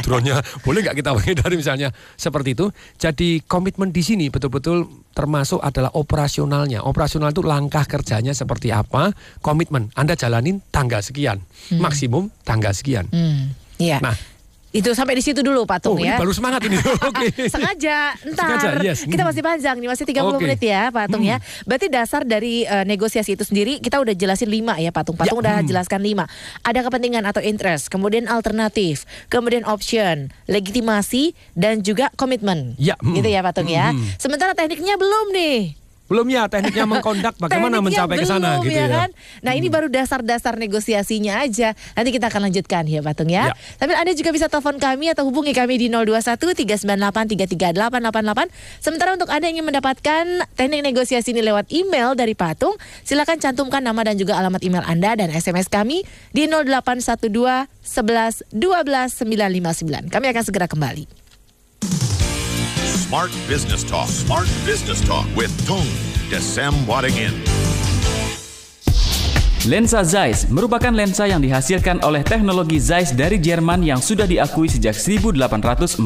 [0.02, 0.42] Drone-nya.
[0.66, 2.66] Boleh nggak kita pakai dari misalnya seperti itu.
[2.98, 6.82] Jadi komitmen di sini betul-betul termasuk adalah operasionalnya.
[6.82, 9.14] Operasional itu langkah kerjanya seperti apa.
[9.38, 9.94] Komitmen.
[9.94, 11.38] Anda jalanin tanggal sekian.
[11.78, 13.06] Maksimum tanggal sekian.
[13.14, 13.54] Hmm.
[13.78, 13.98] Iya.
[13.98, 14.14] Nah,
[14.74, 16.18] Itu sampai di situ dulu Patung oh ini ya.
[16.18, 16.74] baru semangat ini.
[17.14, 17.46] Oke.
[17.46, 19.06] Sengaja, ntar Sengaja, yes.
[19.06, 20.42] kita masih panjang nih, masih 30 Oke.
[20.42, 21.38] menit ya Patung ya.
[21.38, 21.46] Hmm.
[21.70, 25.14] Berarti dasar dari eh, negosiasi itu sendiri kita udah jelasin lima ya Patung.
[25.14, 25.68] Patung Ya, udah hmm.
[25.70, 26.26] jelaskan lima.
[26.66, 32.74] Ada kepentingan atau interest, kemudian alternatif, kemudian option, legitimasi dan juga komitmen.
[32.74, 33.14] Ya, hmm.
[33.14, 33.94] Gitu ya Patung ya.
[33.94, 34.02] Hmm.
[34.18, 35.83] Sementara tekniknya belum nih.
[36.04, 38.88] Belum ya tekniknya mengkondak bagaimana Tekniknya mencapai ke sana gitu ya ya.
[38.92, 39.10] kan?
[39.40, 41.72] Nah ini baru dasar-dasar negosiasinya aja.
[41.96, 43.50] Nanti kita akan lanjutkan ya Patung ya.
[43.50, 43.54] Ya.
[43.80, 48.84] Tapi Anda juga bisa telepon kami atau hubungi kami di 021 398 33888.
[48.84, 50.24] Sementara untuk Anda yang ingin mendapatkan
[50.58, 55.16] teknik negosiasi ini lewat email dari Patung, silakan cantumkan nama dan juga alamat email Anda
[55.16, 56.04] dan SMS kami
[56.36, 57.32] di 0812
[57.80, 60.12] 11 12 959.
[60.12, 61.23] Kami akan segera kembali.
[63.14, 64.08] Smart Business Talk.
[64.08, 65.86] Smart Business Talk with Tung
[66.30, 67.53] Desem Wadingin.
[69.64, 74.92] Lensa Zeiss merupakan lensa yang dihasilkan oleh teknologi Zeiss dari Jerman yang sudah diakui sejak
[74.92, 76.04] 1846.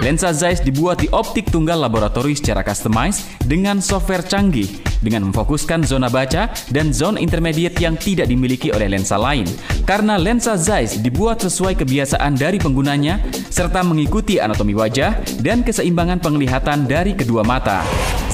[0.00, 4.72] Lensa Zeiss dibuat di optik tunggal laboratori secara customized dengan software canggih
[5.04, 9.44] dengan memfokuskan zona baca dan zona intermediate yang tidak dimiliki oleh lensa lain.
[9.84, 13.20] Karena lensa Zeiss dibuat sesuai kebiasaan dari penggunanya
[13.52, 17.84] serta mengikuti anatomi wajah dan keseimbangan penglihatan dari kedua mata.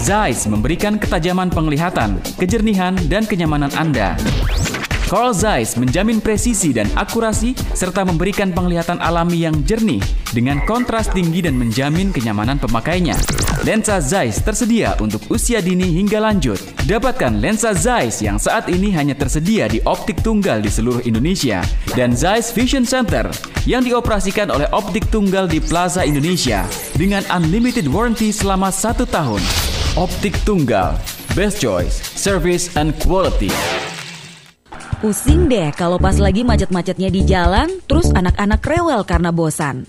[0.02, 4.11] Zeiss memberikan ketajaman penglihatan, kejernihan, dan kenyamanan Anda.
[5.12, 10.00] Carl Zeiss menjamin presisi dan akurasi serta memberikan penglihatan alami yang jernih
[10.32, 13.12] dengan kontras tinggi dan menjamin kenyamanan pemakainya.
[13.60, 16.56] Lensa Zeiss tersedia untuk usia dini hingga lanjut.
[16.88, 21.60] Dapatkan lensa Zeiss yang saat ini hanya tersedia di optik tunggal di seluruh Indonesia
[21.92, 23.28] dan Zeiss Vision Center
[23.68, 26.64] yang dioperasikan oleh optik tunggal di Plaza Indonesia
[26.96, 29.44] dengan unlimited warranty selama satu tahun.
[29.92, 30.96] Optik tunggal,
[31.36, 33.52] best choice, service and quality.
[35.02, 39.82] Pusing deh kalau pas lagi macet-macetnya di jalan, terus anak-anak rewel karena bosan.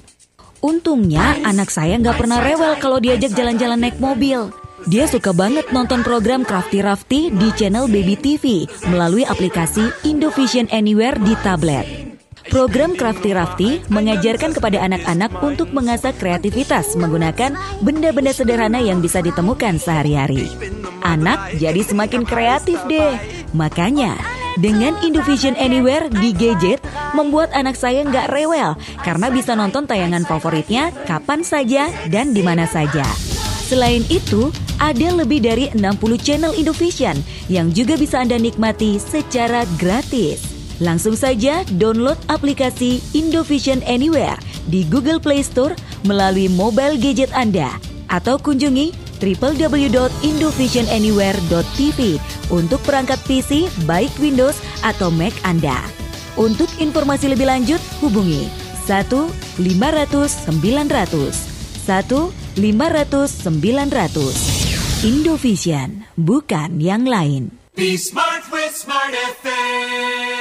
[0.57, 4.49] Untungnya anak saya nggak pernah rewel kalau diajak jalan-jalan naik mobil.
[4.89, 11.21] Dia suka banget nonton program Crafty Rafty di channel Baby TV melalui aplikasi Indovision Anywhere
[11.21, 12.17] di tablet.
[12.49, 17.53] Program Crafty Rafty mengajarkan kepada anak-anak untuk mengasah kreativitas menggunakan
[17.85, 20.49] benda-benda sederhana yang bisa ditemukan sehari-hari.
[21.05, 23.15] Anak jadi semakin kreatif deh.
[23.53, 26.83] Makanya, dengan Indovision Anywhere di gadget,
[27.17, 32.69] membuat anak saya nggak rewel karena bisa nonton tayangan favoritnya kapan saja dan di mana
[32.69, 33.05] saja.
[33.65, 40.43] Selain itu, ada lebih dari 60 channel Indovision yang juga bisa Anda nikmati secara gratis.
[40.83, 44.35] Langsung saja download aplikasi Indovision Anywhere
[44.67, 47.71] di Google Play Store melalui mobile gadget Anda
[48.11, 51.99] atau kunjungi www.indovisionanywhere.tv
[52.51, 55.79] untuk perangkat PC baik Windows atau Mac Anda.
[56.35, 58.51] Untuk informasi lebih lanjut hubungi
[58.83, 59.07] 1
[59.63, 64.63] 500 900 1 500 900
[65.03, 67.59] Indovision, bukan yang lain.
[67.75, 70.32] Be smart with Smart FM.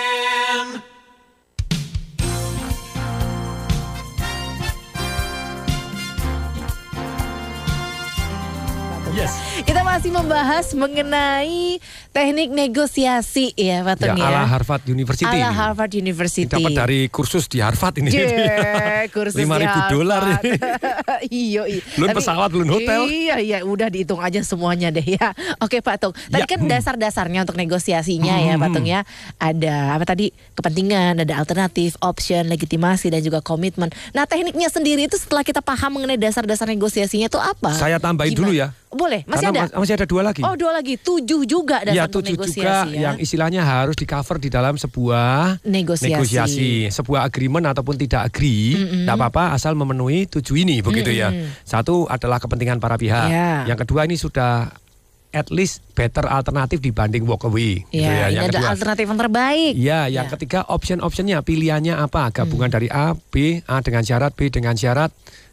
[9.12, 9.36] Yes.
[9.68, 11.76] Kita masih membahas mengenai
[12.16, 14.42] teknik negosiasi ya Pak Ya, Tung ala ya.
[14.48, 15.28] Harvard University.
[15.28, 15.52] Ala ini.
[15.52, 16.48] Harvard University.
[16.48, 18.08] Dapat dari kursus di Harvard ini.
[18.08, 18.32] Jee,
[19.14, 20.40] kursus di 5.000 dolar
[21.28, 21.82] iya, iya.
[21.92, 23.00] Belum Tapi- pesawat, belum hotel.
[23.04, 25.36] Iya, iya, udah dihitung aja semuanya deh ya.
[25.60, 26.72] Oke Pak Tung, tadi Ya, kan hmm.
[26.72, 28.76] dasar-dasarnya untuk negosiasinya ya Hmm, Pak hmm.
[28.80, 29.00] Tung ya.
[29.36, 33.92] Ada apa tadi kepentingan, ada alternatif, option, legitimasi dan juga komitmen.
[34.16, 37.76] Nah tekniknya sendiri itu setelah kita paham mengenai dasar-dasar negosiasinya itu apa?
[37.76, 38.40] Saya tambahin Gimana?
[38.40, 38.68] dulu ya.
[38.92, 39.62] Boleh, masih Karena ada?
[39.66, 40.42] mas- masih ada dua lagi.
[40.42, 43.00] Oh dua lagi, tujuh juga dasar ya tujuh negosiasi juga ya.
[43.02, 46.88] yang istilahnya harus di cover di dalam sebuah Negosiasi.
[46.88, 51.32] sebuah agreement ataupun tidak agree, tidak apa-apa asal memenuhi tujuh ini begitu ya.
[51.62, 53.64] Satu adalah kepentingan para pihak, Ya.
[53.64, 54.68] yang kedua ini sudah
[55.30, 57.88] at least better alternatif dibanding walk away.
[57.88, 58.26] gitu Ya, ya.
[58.28, 58.68] ini Yang kedua.
[58.68, 59.72] alternatif yang terbaik.
[59.74, 60.30] Ya, yang Ya.
[60.30, 62.28] ketiga option-optionnya pilihannya apa?
[62.30, 65.08] Gabungan dari A, B, A dengan syarat, B dengan syarat.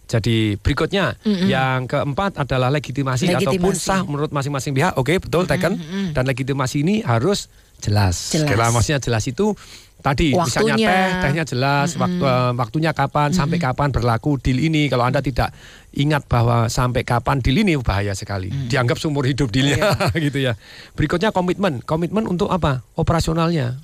[0.09, 3.77] Jadi berikutnya yang keempat adalah legitimasi, ataupun Legitimasi.
[3.77, 4.97] sah menurut masing-masing pihak.
[4.97, 5.77] Oke, betul taken.
[6.17, 7.45] Dan legitimasi ini harus
[7.77, 8.33] jelas.
[8.33, 8.73] Jelas.
[8.73, 9.53] Maksudnya jelas itu
[9.99, 14.88] tadi misalnya teh, tehnya jelas, waktu, eh, waktunya kapan, sampai kapan berlaku deal ini.
[14.88, 15.51] Kalau Anda tidak
[15.91, 18.47] ingat bahwa sampai kapan deal ini bahaya sekali.
[18.47, 20.55] Dianggap seumur hidup dealnya gitu ya.
[20.95, 21.83] Berikutnya komitmen.
[21.83, 22.81] Komitmen untuk apa?
[22.95, 23.79] Operasionalnya.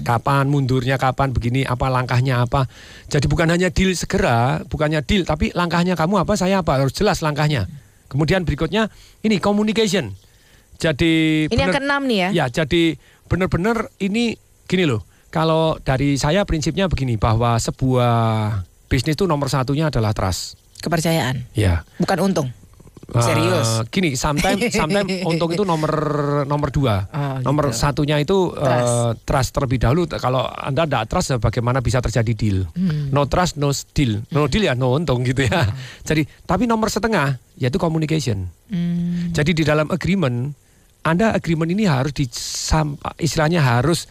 [0.00, 2.64] Kapan mundurnya, kapan begini, apa langkahnya apa.
[3.12, 7.20] Jadi bukan hanya deal segera, bukannya deal, tapi langkahnya kamu apa, saya apa, harus jelas
[7.20, 7.68] langkahnya.
[8.08, 8.88] Kemudian berikutnya
[9.20, 10.16] ini communication.
[10.80, 12.28] Jadi Ini yang benar- keenam nih ya.
[12.32, 12.96] Ya, jadi
[13.28, 15.04] benar-benar ini gini loh.
[15.28, 18.14] Kalau dari saya prinsipnya begini bahwa sebuah
[18.88, 20.56] bisnis itu nomor satunya adalah trust.
[20.80, 21.84] Kepercayaan, Ya.
[22.00, 22.48] bukan untung.
[23.08, 23.80] Serius.
[23.80, 25.92] Eh, gini, sometimes, sometimes untung itu nomor
[26.44, 27.08] nomor dua.
[27.08, 27.80] Oh, nomor gitu.
[27.80, 29.24] satunya itu eh, Trust.
[29.24, 30.04] trust terlebih dahulu.
[30.12, 32.58] Kalau anda tidak trust, ya bagaimana bisa terjadi deal?
[32.76, 33.08] Hmm.
[33.08, 34.20] No trust, no deal.
[34.28, 35.72] No deal ya no untung gitu ya.
[36.08, 38.44] Jadi, tapi nomor setengah yaitu communication.
[38.68, 39.32] Hmm.
[39.32, 40.52] Jadi di dalam agreement,
[41.00, 42.28] anda agreement ini harus di
[43.16, 44.04] istilahnya harus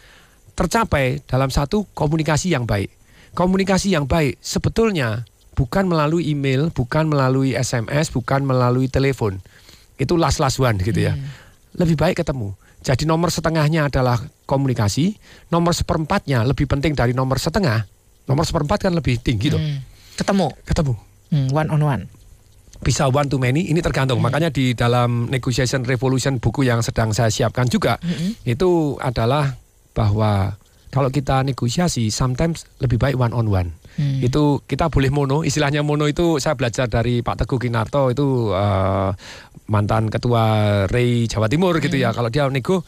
[0.58, 2.90] tercapai dalam satu komunikasi yang baik.
[3.38, 5.22] Komunikasi yang baik sebetulnya
[5.54, 9.38] bukan melalui email, bukan melalui SMS, bukan melalui telepon.
[9.94, 11.14] Itu last last one gitu ya.
[11.78, 12.58] Lebih baik ketemu.
[12.82, 14.18] Jadi nomor setengahnya adalah
[14.50, 15.14] komunikasi,
[15.50, 17.86] nomor seperempatnya lebih penting dari nomor setengah.
[18.26, 19.62] Nomor seperempat kan lebih tinggi tuh.
[19.62, 19.78] Hmm.
[20.18, 20.94] Ketemu, Ketemu
[21.28, 22.04] Hmm, one on one.
[22.78, 27.26] bisa one to many ini tergantung makanya di dalam negotiation revolution buku yang sedang saya
[27.26, 27.98] siapkan juga
[28.46, 29.58] itu adalah
[29.92, 30.56] bahwa
[30.88, 33.70] kalau kita negosiasi sometimes lebih baik one on one.
[33.98, 35.42] Itu kita boleh mono.
[35.42, 39.10] Istilahnya mono itu saya belajar dari Pak Teguh Kinarto itu eh,
[39.68, 40.42] mantan ketua
[40.86, 42.14] Ray Jawa Timur gitu ya.
[42.14, 42.86] Kalau dia nego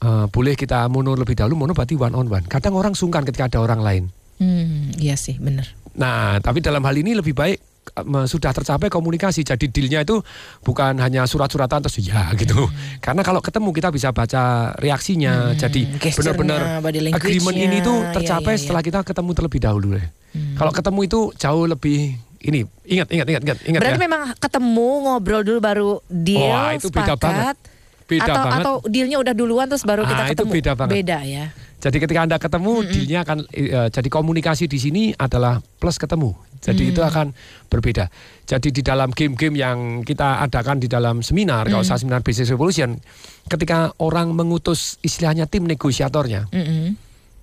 [0.00, 2.46] eh, boleh kita mono lebih dahulu mono berarti one on one.
[2.46, 4.04] Kadang orang sungkan ketika ada orang lain.
[4.36, 5.66] Hmm, iya sih, benar.
[5.96, 7.58] Nah, tapi dalam hal ini lebih baik
[8.26, 9.42] sudah tercapai komunikasi.
[9.42, 10.18] Jadi dealnya itu
[10.60, 12.66] bukan hanya surat-suratan terus ya gitu.
[12.98, 15.54] Karena kalau ketemu kita bisa baca reaksinya.
[15.54, 16.60] Jadi gesturnya, benar-benar
[17.14, 18.62] agreement ini tuh Ya, tercapai ya, ya.
[18.62, 20.06] setelah kita ketemu terlebih dahulu deh.
[20.54, 24.04] Kalau ketemu itu jauh lebih ini ingat ingat ingat ingat ingat Berarti ya.
[24.06, 27.18] memang ketemu ngobrol dulu baru deal, Wah, itu beda sepakat.
[27.18, 27.56] banget.
[28.06, 28.62] Beda atau banget.
[28.62, 30.52] atau dealnya udah duluan terus baru kita Ah, itu ketemu.
[30.54, 30.92] beda banget.
[30.94, 31.44] Beda ya.
[31.76, 36.32] Jadi ketika Anda ketemu, dealnya akan eh, jadi komunikasi di sini adalah plus ketemu.
[36.56, 37.30] Jadi itu akan
[37.70, 38.10] berbeda.
[38.42, 42.96] Jadi di dalam game-game yang kita adakan di dalam seminar, kalau saya seminar Business Revolution,
[43.46, 46.96] ketika orang mengutus istilahnya tim negosiatornya, Mm-mm.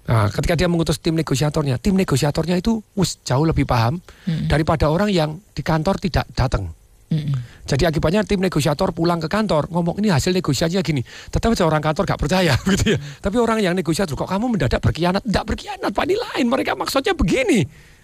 [0.03, 4.03] Nah, ketika dia mengutus tim negosiatornya, tim negosiatornya itu wus, jauh lebih paham
[4.51, 6.75] daripada orang yang di kantor tidak datang.
[7.13, 7.37] Mm-mm.
[7.63, 11.05] Jadi akibatnya tim negosiator pulang ke kantor ngomong ini hasil negosiasinya gini.
[11.05, 12.99] Tetapi orang kantor gak percaya gitu ya.
[12.99, 15.21] Tapi orang yang negosiator kok kamu mendadak berkhianat?
[15.23, 16.45] Tidak berkhianat, Pak ini lain.
[16.49, 17.63] Mereka maksudnya begini.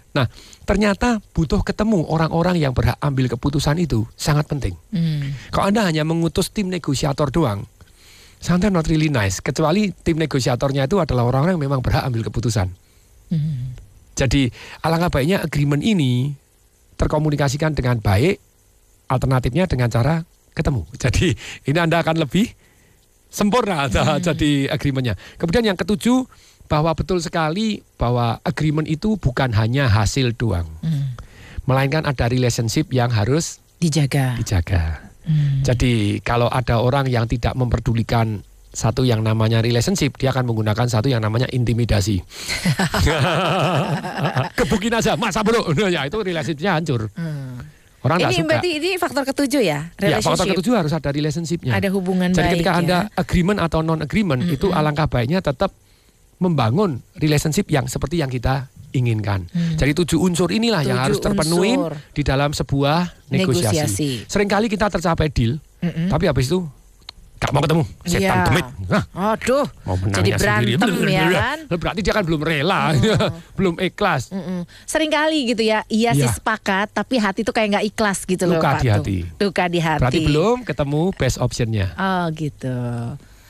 [0.10, 0.26] Nah,
[0.66, 4.74] ternyata butuh ketemu orang-orang yang berhak ambil keputusan itu sangat penting.
[4.90, 5.38] Hmm.
[5.54, 7.70] Kalau Anda hanya mengutus tim negosiator doang,
[8.42, 9.38] sometimes not really nice.
[9.38, 12.74] Kecuali tim negosiatornya itu adalah orang-orang yang memang berhak ambil keputusan.
[13.30, 13.78] Hmm.
[14.18, 14.50] Jadi
[14.82, 16.34] alangkah baiknya agreement ini
[16.98, 18.42] terkomunikasikan dengan baik,
[19.10, 20.22] alternatifnya dengan cara
[20.54, 20.86] ketemu.
[20.96, 21.34] Jadi
[21.66, 22.54] ini Anda akan lebih
[23.30, 24.22] sempurna Hmm.
[24.22, 25.18] jadi agreementnya.
[25.38, 26.26] Kemudian yang ketujuh
[26.70, 31.18] bahwa betul sekali bahwa agreement itu bukan hanya hasil doang, Hmm.
[31.66, 34.38] melainkan ada relationship yang harus Dijaga.
[34.38, 35.10] dijaga.
[35.26, 35.62] Hmm.
[35.62, 41.10] Jadi kalau ada orang yang tidak memperdulikan satu yang namanya relationship, dia akan menggunakan satu
[41.10, 42.22] yang namanya intimidasi.
[44.58, 47.10] Kebukin aja, masa bro, ya itu relationshipnya hancur.
[47.14, 47.59] Hmm.
[48.00, 48.48] Orang Ini suka.
[48.48, 51.76] berarti ini faktor ketujuh ya, Ya, faktor ketujuh harus ada relationshipnya.
[51.76, 52.80] Ada hubungan Jadi baik ketika ya.
[52.80, 55.76] anda agreement atau non agreement itu alangkah baiknya tetap
[56.38, 59.46] membangun relationship yang seperti yang kita inginkan.
[59.76, 61.06] Jadi tujuh unsur inilah yang Hmm.
[61.06, 61.94] Tujuh harus terpenuhi unsur.
[62.10, 63.76] di dalam sebuah negosiasi.
[63.78, 64.10] Negosiasi.
[64.26, 66.08] Seringkali kita tercapai deal, Mm-mm.
[66.08, 66.64] tapi habis itu
[67.40, 68.46] gak mau ketemu, setan Iya.
[68.46, 68.68] demit.
[68.84, 71.14] Nah, Aduh, mau jadi berantem sendiri.
[71.14, 71.58] ya kan?
[71.72, 72.82] Berarti dia kan belum rela,
[73.58, 74.30] belum ikhlas.
[74.30, 74.68] Mm-mm.
[74.84, 76.36] Sering kali gitu ya, iya sih Iya.
[76.36, 78.60] sepakat, tapi hati tuh kayak nggak ikhlas gitu loh.
[78.60, 78.96] Luka Pak di Tung.
[79.00, 79.18] hati.
[79.40, 80.02] Luka di hati.
[80.02, 81.88] Berarti belum ketemu best optionnya.
[81.96, 82.76] Oh gitu.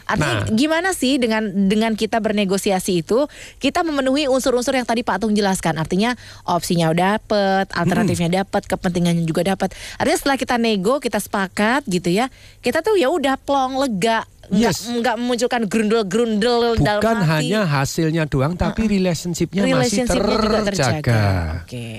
[0.10, 0.50] Artinya Nah.
[0.50, 3.30] gimana sih dengan dengan kita bernegosiasi itu
[3.62, 5.78] kita memenuhi unsur-unsur yang tadi Pak Tung jelaskan.
[5.78, 9.70] Artinya opsinya udah dapet, alternatifnya dapat, kepentingannya juga dapat.
[9.96, 12.28] Artinya setelah kita nego, kita sepakat gitu ya.
[12.60, 14.90] Kita tuh ya udah plong lega, nggak Yes.
[14.90, 17.54] nggak memunculkan grundel-grundel dalam Bukan hati.
[17.54, 20.94] hanya hasilnya doang, tapi relationshipnya masih relationship-nya juga terjaga.
[21.06, 21.22] terjaga.
[21.64, 21.90] Oke.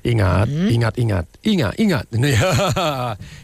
[0.00, 2.04] Ingat, ingat, ingat, ingat, ingat.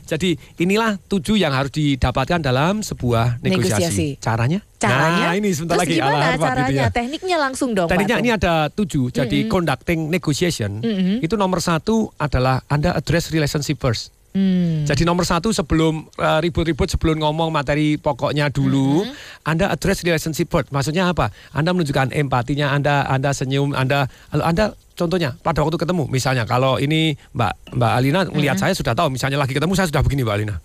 [0.09, 3.85] Jadi inilah tujuh yang harus didapatkan dalam sebuah negosiasi.
[3.85, 4.09] Negosiasi.
[4.23, 4.61] Caranya?
[4.81, 5.27] Caranya?
[5.29, 5.97] Nah, ini sebentar Terus lagi.
[6.01, 6.69] gimana Alah, Pak, caranya?
[6.69, 6.89] gitu ya.
[6.89, 7.89] Tekniknya langsung dong.
[7.93, 9.13] Pak ini ada tujuh.
[9.13, 10.81] Jadi conducting negotiation
[11.21, 14.16] itu nomor satu adalah Anda address relationship first.
[14.37, 14.85] Hmm.
[14.85, 19.01] Jadi nomor satu sebelum uh, ribut-ribut sebelum ngomong materi pokoknya dulu,
[19.49, 20.69] Anda address relationship first.
[20.77, 21.33] Maksudnya apa?
[21.57, 27.17] Anda menunjukkan empatinya, Anda Anda senyum, Anda Anda contohnya pada waktu ketemu, misalnya kalau ini
[27.33, 30.57] Mbak Mbak Alina melihat saya sudah tahu, misalnya lagi ketemu saya sudah begini Mbak Alina.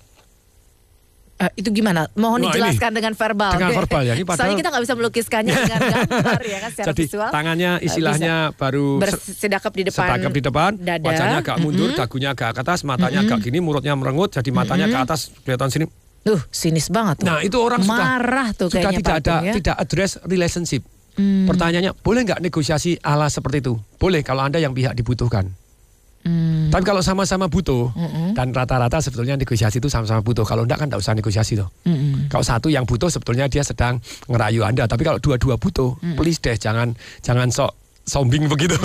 [1.42, 2.06] Eh, itu gimana?
[2.14, 3.52] Mohon Wah, dijelaskan dengan verbal.
[3.52, 6.88] Dengan verbal ya, ini padahal- Soalnya kita nggak bisa melukiskannya dengan gambar ya kan secara
[6.88, 7.30] Jadi visual.
[7.30, 10.06] tangannya istilahnya baru bisa se- bersedekap di depan.
[10.08, 11.02] sedekap di depan, dada.
[11.04, 14.98] wajahnya agak mundur, dagunya agak ke atas, matanya agak gini, mulutnya merengut, jadi matanya ke
[15.00, 15.86] atas kelihatan sini.
[16.22, 17.26] Duh, sinis banget tuh.
[17.26, 19.54] Nah itu orang sudah marah tuh sudah kayaknya tidak ada ya.
[19.58, 20.86] tidak address relationship.
[21.20, 23.74] Pertanyaannya boleh nggak negosiasi ala seperti itu?
[23.98, 25.50] Boleh kalau anda yang pihak dibutuhkan.
[26.22, 26.70] Hmm.
[26.70, 27.92] Tapi kalau sama-sama butuh
[28.38, 30.46] dan rata-rata sebetulnya negosiasi itu sama-sama butuh.
[30.46, 31.68] Kalau enggak kan enggak usah negosiasi tuh.
[31.84, 32.30] Mm-mm.
[32.32, 34.86] Kalau satu yang butuh sebetulnya dia sedang ngerayu anda.
[34.86, 36.94] Tapi kalau dua-dua butuh, please deh jangan
[37.26, 37.74] jangan sok
[38.06, 38.78] sombing begitu.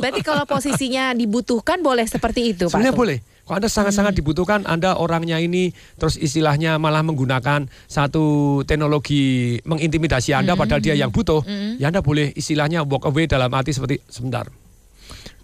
[0.00, 3.18] Berarti kalau posisinya dibutuhkan boleh seperti itu Pak Sebenarnya boleh.
[3.46, 5.70] Kalau Anda sangat-sangat dibutuhkan, Anda orangnya ini
[6.02, 11.46] terus istilahnya malah menggunakan satu teknologi mengintimidasi Anda padahal dia yang butuh,
[11.78, 14.50] ya Anda boleh istilahnya walk away dalam arti seperti sebentar.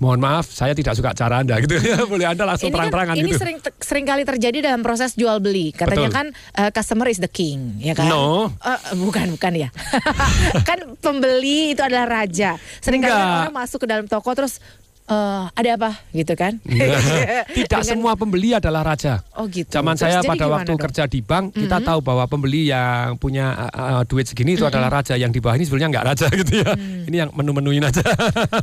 [0.03, 2.03] Mohon maaf, saya tidak suka cara Anda gitu ya.
[2.11, 3.39] boleh Anda langsung Ini kan terang-terangan ini gitu.
[3.39, 5.71] sering sering kali terjadi dalam proses jual beli.
[5.71, 6.19] Katanya Betul.
[6.19, 6.27] kan
[6.59, 8.11] eh, customer is the king, ya kan?
[8.11, 8.51] No.
[8.59, 9.71] Eh, bukan, bukan ya.
[10.69, 12.59] kan pembeli itu adalah raja.
[12.83, 14.59] Sering kali kan orang masuk ke dalam toko terus
[15.13, 16.57] eh, ada apa gitu kan?
[17.57, 19.21] tidak Dengan- semua pembeli adalah raja.
[19.37, 19.69] Oh gitu.
[19.69, 20.81] Zaman Terus saya pada waktu dong?
[20.81, 24.89] kerja di bank, kita tahu bahwa pembeli yang punya uh, uh, duit segini itu adalah
[24.89, 25.15] raja.
[25.15, 26.73] Yang di bawah ini sebenarnya nggak raja gitu ya.
[27.07, 28.03] Ini yang menu-menuin aja.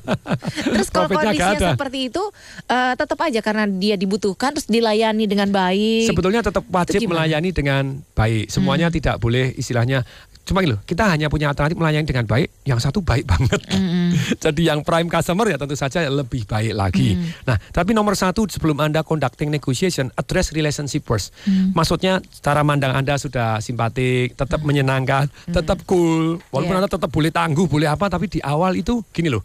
[0.76, 1.70] Terus kalau kondisinya ada.
[1.78, 2.24] seperti itu
[2.66, 6.10] eh, tetap aja karena dia dibutuhkan terus dilayani dengan baik.
[6.10, 8.50] Sebetulnya tetap wajib melayani dengan baik.
[8.50, 10.04] Semuanya tidak boleh istilahnya
[10.50, 13.62] Cuma gitu, kita hanya punya alternatif melayani dengan baik, yang satu baik banget.
[14.50, 17.14] Jadi yang prime customer ya tentu saja lebih baik lagi.
[17.46, 21.30] Nah, tapi nomor satu sebelum Anda conducting negotiation, address relationship first.
[21.78, 26.42] Maksudnya cara mandang Anda sudah simpatik, tetap menyenangkan, tetap cool.
[26.50, 26.86] Walaupun Yeah.
[26.86, 29.42] Anda tetap boleh tangguh, boleh apa, tapi di awal itu gini loh.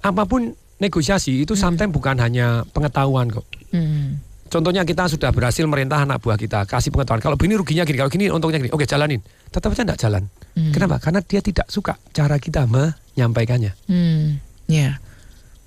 [0.00, 0.48] Apa pun
[0.80, 3.46] negosiasi itu sometimes bukan hanya pengetahuan kok.
[3.70, 4.18] Hmm.
[4.52, 7.24] Contohnya kita sudah berhasil merintah anak buah kita, kasih pengetahuan.
[7.24, 8.68] Kalau begini ruginya gini, kalau gini untungnya gini.
[8.68, 9.24] Oke, jalanin.
[9.48, 10.28] Tetap aja enggak jalan.
[10.52, 11.00] Kenapa?
[11.00, 13.72] Karena dia tidak suka cara kita menyampaikannya.
[13.88, 14.36] Hmm.
[14.68, 15.00] Ya.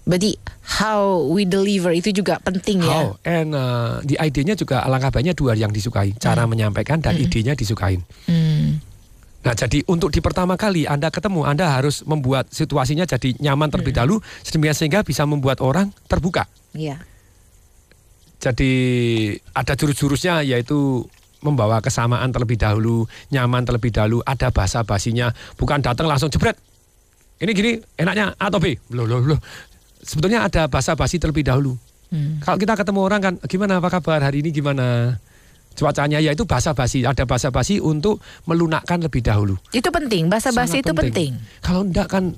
[0.06, 0.38] Berarti
[0.78, 2.94] how we deliver itu juga penting ya.
[2.94, 3.18] How?
[3.26, 6.14] And uh, di idenya juga alangkah baiknya dua yang disukai.
[6.22, 8.06] Cara menyampaikan dan idenya disukain.
[8.30, 8.78] Hmm.
[9.46, 13.94] Nah, jadi untuk di pertama kali Anda ketemu, Anda harus membuat situasinya jadi nyaman terlebih
[13.98, 16.46] dahulu, sedemikian sehingga bisa membuat orang terbuka.
[16.74, 17.02] Iya.
[18.46, 18.72] Jadi
[19.58, 21.02] ada jurus-jurusnya yaitu
[21.42, 26.54] membawa kesamaan terlebih dahulu, nyaman terlebih dahulu, ada bahasa basinya, bukan datang langsung jebret.
[27.42, 28.78] Ini gini, enaknya A atau B?
[28.94, 29.40] Loh, loh, loh.
[30.06, 31.74] Sebetulnya ada bahasa basi terlebih dahulu.
[32.46, 35.18] Kalau kita ketemu orang kan, gimana apa kabar hari ini gimana?
[35.76, 39.60] Cuacanya ya itu bahasa basi, ada bahasa basi untuk melunakkan lebih dahulu.
[39.76, 40.32] Itu penting.
[40.32, 41.36] Bahasa basi itu penting.
[41.60, 42.32] Kalau enggak kan,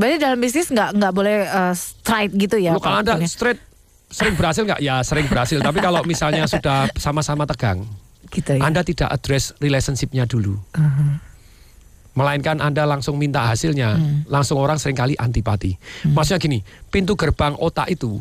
[0.00, 2.72] Berarti dalam bisnis nggak nggak boleh uh, straight gitu ya.
[2.80, 3.28] kalau anda Pak?
[3.28, 3.60] straight
[4.10, 4.82] sering berhasil nggak?
[4.82, 5.62] Ya sering berhasil.
[5.62, 7.86] Tapi kalau misalnya sudah sama-sama tegang,
[8.34, 8.62] gitu ya.
[8.66, 10.58] Anda tidak address relationship-nya dulu.
[12.10, 13.94] Melainkan Anda langsung minta hasilnya,
[14.26, 15.78] langsung orang sering kali antipati.
[16.10, 16.58] Maksudnya gini,
[16.90, 18.18] pintu gerbang otak itu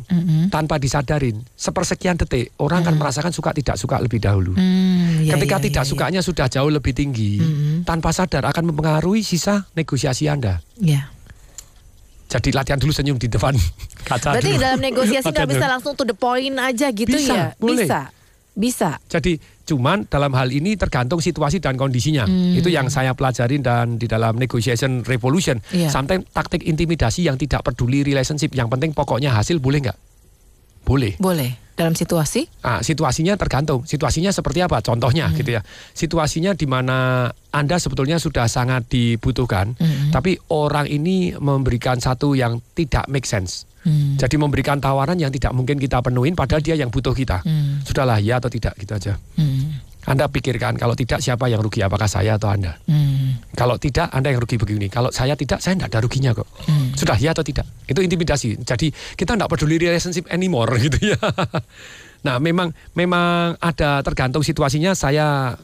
[0.54, 4.54] tanpa disadarin, sepersekian detik orang akan merasakan suka tidak suka lebih dahulu.
[4.54, 7.42] Hmm, ya, Ketika ya, tidak ya, sukanya sudah jauh lebih tinggi,
[7.82, 10.62] tanpa sadar akan mempengaruhi sisa negosiasi Anda.
[10.78, 11.10] Ya.
[12.30, 13.58] Jadi latihan dulu senyum di depan
[14.10, 14.62] kaca Berarti dulu.
[14.62, 17.46] dalam negosiasi nggak bisa langsung to the point aja gitu Bisa, ya?
[17.58, 17.90] boleh.
[17.90, 18.02] Bisa.
[18.60, 18.90] Bisa.
[19.08, 22.28] Jadi cuman dalam hal ini tergantung situasi dan kondisinya.
[22.28, 22.60] Hmm.
[22.60, 25.64] Itu yang saya pelajarin dan di dalam negotiation revolution.
[25.72, 25.88] Iya.
[25.88, 28.52] Sometimes taktik intimidasi yang tidak peduli relationship.
[28.52, 29.98] Yang penting pokoknya hasil boleh nggak?
[30.84, 31.16] Boleh.
[31.24, 31.56] Boleh.
[31.80, 32.44] Dalam situasi?
[32.60, 33.88] Ah, situasinya tergantung.
[33.88, 34.84] Situasinya seperti apa?
[34.84, 35.64] Contohnya gitu ya.
[35.96, 39.80] Situasinya di mana Anda sebetulnya sudah sangat dibutuhkan,
[40.12, 43.64] tapi orang ini memberikan satu yang tidak make sense.
[44.20, 47.48] Jadi memberikan tawaran yang tidak mungkin kita penuhin padahal dia yang butuh kita.
[47.88, 49.16] Sudahlah ya atau tidak gitu aja.
[50.04, 52.76] Anda pikirkan kalau tidak siapa yang rugi apakah saya atau Anda?
[53.60, 54.88] Kalau tidak Anda yang rugi begini.
[54.88, 56.48] Kalau saya tidak saya tidak ada ruginya kok.
[56.96, 57.68] Sudah ya atau tidak?
[57.84, 58.56] Itu intimidasi.
[58.64, 58.88] Jadi
[59.20, 61.20] kita tidak peduli relationship anymore gitu ya.
[62.24, 65.60] Nah, memang memang ada tergantung situasinya saya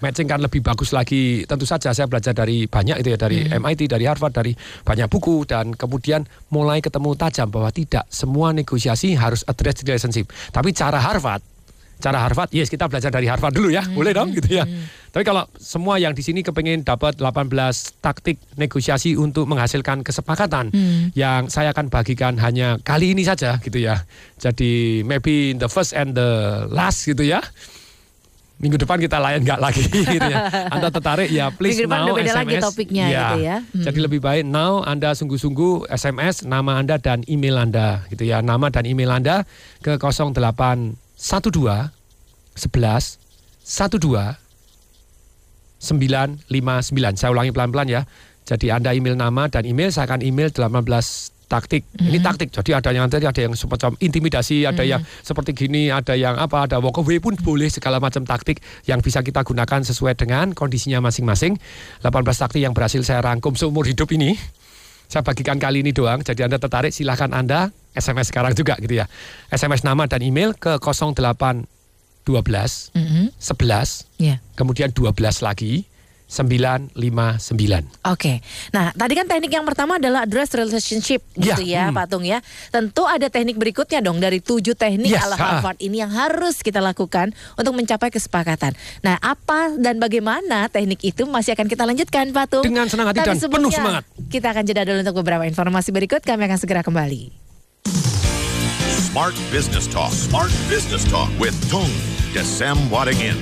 [0.00, 1.44] matchingkan lebih bagus lagi.
[1.44, 5.44] Tentu saja saya belajar dari banyak itu ya dari MIT, dari Harvard, dari banyak buku
[5.44, 10.32] dan kemudian mulai ketemu tajam bahwa tidak semua negosiasi harus address relationship.
[10.54, 11.57] Tapi cara Harvard
[11.98, 14.64] cara Harvard, yes kita belajar dari Harvard dulu ya, boleh dong gitu ya.
[15.08, 17.50] Tapi kalau semua yang di sini kepengen dapat 18
[17.98, 20.70] taktik negosiasi untuk menghasilkan kesepakatan,
[21.18, 24.06] yang saya akan bagikan hanya kali ini saja gitu ya.
[24.38, 27.42] Jadi maybe in the first and the last gitu ya.
[28.58, 29.86] Minggu depan kita layan nggak lagi
[30.18, 30.50] gitu ya.
[30.74, 32.38] Anda tertarik ya please Minggu depan now beda SMS.
[32.42, 33.56] lagi topiknya gitu ya.
[33.62, 33.84] Hmm.
[33.86, 38.42] Jadi lebih baik now Anda sungguh-sungguh SMS nama Anda dan email Anda gitu ya.
[38.42, 39.46] Nama dan email Anda
[39.78, 39.94] ke
[41.18, 41.90] 0812
[42.54, 43.18] 11
[43.68, 44.38] 12
[45.78, 47.18] 959.
[47.18, 48.02] Saya ulangi pelan-pelan ya.
[48.48, 50.82] Jadi Anda email nama dan email saya akan email 18
[51.48, 51.84] taktik.
[51.96, 52.52] Ini taktik.
[52.52, 56.68] Jadi ada yang tadi ada yang semacam intimidasi, ada yang seperti gini, ada yang apa,
[56.68, 61.00] ada walk away pun boleh segala macam taktik yang bisa kita gunakan sesuai dengan kondisinya
[61.00, 61.56] masing-masing.
[62.04, 64.36] 18 taktik yang berhasil saya rangkum seumur hidup ini.
[65.08, 66.20] Saya bagikan kali ini doang.
[66.20, 69.10] Jadi Anda tertarik silahkan Anda SMS sekarang juga gitu ya.
[69.50, 71.66] SMS nama dan email ke 0812
[72.24, 72.94] 11
[74.22, 74.38] Ya.
[74.54, 75.84] kemudian 12 lagi
[76.28, 77.88] 959.
[78.04, 78.44] Oke.
[78.76, 81.96] Nah, tadi kan teknik yang pertama adalah address relationship gitu ya, hmm.
[81.96, 82.44] Pak Tung ya.
[82.68, 85.44] Tentu ada teknik berikutnya dong dari tujuh teknik Yes, ala ha.
[85.56, 88.76] Harvard ini yang harus kita lakukan untuk mencapai kesepakatan.
[89.00, 92.64] Nah, apa dan bagaimana teknik itu masih akan kita lanjutkan, Pak Tung.
[92.68, 94.04] Dengan senang hati Tapi dan penuh semangat.
[94.28, 96.20] Kita akan jeda dulu untuk beberapa informasi berikut.
[96.20, 97.47] Kami akan segera kembali.
[98.88, 100.10] Smart Business Talk.
[100.10, 101.90] Smart Business Talk with Tung
[102.34, 103.38] Desem Wadingin.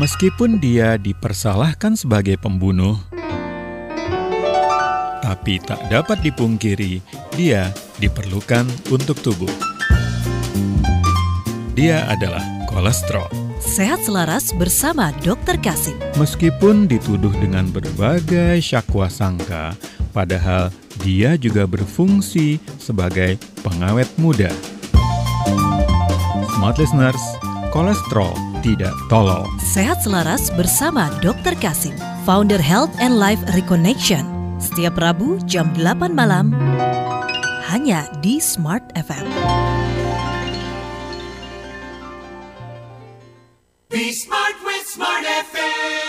[0.00, 2.98] Meskipun dia dipersalahkan sebagai pembunuh,
[5.22, 6.98] tapi tak dapat dipungkiri
[7.38, 7.70] dia
[8.02, 9.50] diperlukan untuk tubuh.
[11.78, 13.30] Dia adalah kolesterol.
[13.62, 15.96] Sehat selaras bersama Dokter Kasim.
[16.20, 19.74] Meskipun dituduh dengan berbagai syakwa sangka,
[20.14, 20.74] padahal
[21.04, 24.48] dia juga berfungsi sebagai pengawet muda.
[26.56, 27.20] Smart listeners,
[27.68, 28.32] kolesterol
[28.64, 29.44] tidak tolol.
[29.60, 31.52] Sehat selaras bersama Dr.
[31.60, 31.92] Kasim,
[32.24, 34.24] founder Health and Life Reconnection.
[34.56, 36.56] Setiap Rabu jam 8 malam
[37.68, 39.28] hanya di Smart FM.
[43.92, 46.03] Be smart with Smart FM.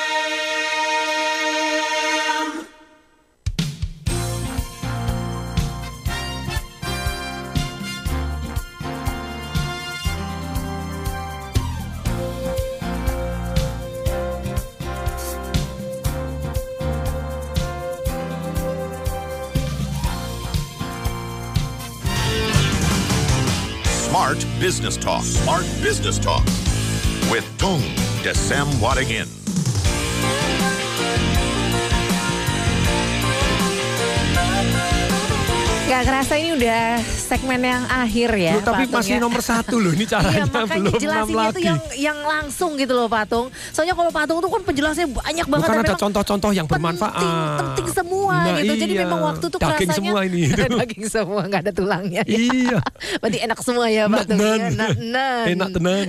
[24.16, 25.24] Smart Business Talk.
[25.24, 26.46] Smart Business Talk
[27.30, 27.82] with Tung
[28.24, 29.45] Desem Wadingin.
[35.96, 38.60] Gak kerasa ini udah segmen yang akhir ya.
[38.60, 39.20] Loh, tapi Patung, masih ya.
[39.24, 41.56] nomor satu loh ini caranya Iya belum enam jelasinnya lagi.
[41.56, 43.48] tuh yang yang langsung gitu loh Patung.
[43.72, 45.68] Soalnya kalau Patung tuh kan penjelasannya banyak banget.
[45.72, 47.24] Bukan ada contoh-contoh yang bermanfaat.
[47.56, 48.76] penting semua Nah, gitu.
[48.76, 49.02] Jadi iya.
[49.08, 50.42] memang waktu tuh Daging kerasanya semua ini.
[50.84, 52.22] daging semua nggak ada tulangnya.
[52.28, 52.78] Iya.
[53.24, 54.36] Berarti enak semua ya Patung.
[54.36, 55.46] Ya, nan, nan.
[55.48, 56.08] Enak tenan.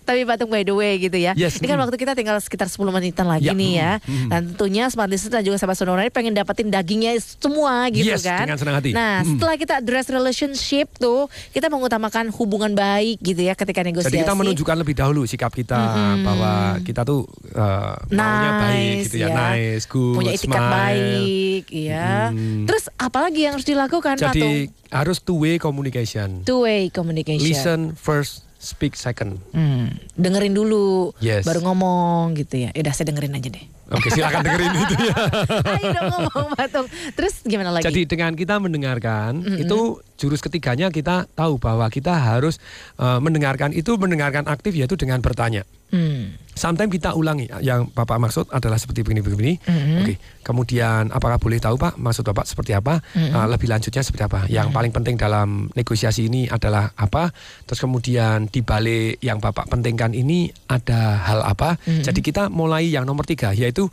[0.00, 1.36] Tapi Patung by the way gitu ya.
[1.36, 1.84] Yes, Ini kan mm.
[1.84, 3.92] waktu kita tinggal sekitar 10 menitan lagi Ya, nih ya.
[4.00, 4.28] mm, mm.
[4.32, 8.24] Dan tentunya Smart Listener dan juga sahabat Sonora ini pengen dapetin dagingnya semua gitu Yes,
[8.24, 8.48] kan.
[8.48, 8.93] dengan senang hati.
[8.94, 9.28] Nah, Mm.
[9.34, 14.08] setelah kita address relationship tuh, kita mengutamakan hubungan baik gitu ya ketika negosiasi.
[14.08, 16.22] Jadi kita menunjukkan lebih dahulu sikap kita Mm-mm.
[16.22, 19.34] bahwa kita tuh uh, maunya baik Nice, gitu ya, ya.
[19.34, 20.72] nice, good, punya etikat smile.
[20.72, 22.12] baik, ya.
[22.30, 22.64] Mm.
[22.64, 24.30] Terus apalagi yang harus dilakukan Patung?
[24.32, 24.52] Jadi
[24.88, 26.40] harus two way communication.
[26.42, 27.42] Two way communication.
[27.42, 29.42] Listen first, speak second.
[29.50, 31.42] Hmm, dengerin dulu, Yes.
[31.42, 32.70] baru ngomong gitu ya.
[32.72, 33.66] Udah saya dengerin aja deh.
[33.92, 35.16] Oke, silakan dengerin itu ya.
[35.76, 36.86] Ayo dong ngomong Patung.
[37.12, 37.84] Terus gimana lagi?
[37.84, 39.60] Jadi dengan kita mendengarkan Mm-mm.
[39.60, 42.56] itu jurus ketiganya kita tahu bahwa kita harus
[42.96, 45.68] uh, mendengarkan itu mendengarkan aktif yaitu dengan bertanya.
[45.94, 46.34] Hmm.
[46.54, 49.54] Sometimes kita ulangi yang Bapak maksud adalah seperti begini begini.
[49.58, 49.94] Mhm.
[50.06, 50.14] Oke.
[50.46, 53.02] Kemudian apakah boleh tahu Pak maksud Bapak seperti apa?
[53.14, 53.30] Mhm.
[53.34, 54.46] Uh, lebih lanjutnya seperti apa?
[54.46, 57.34] Yang paling penting dalam negosiasi ini adalah apa?
[57.66, 61.74] Terus kemudian di balik yang Bapak pentingkan ini ada hal apa?
[61.90, 62.06] Mhm.
[62.06, 63.90] Jadi kita mulai yang nomor tiga yaitu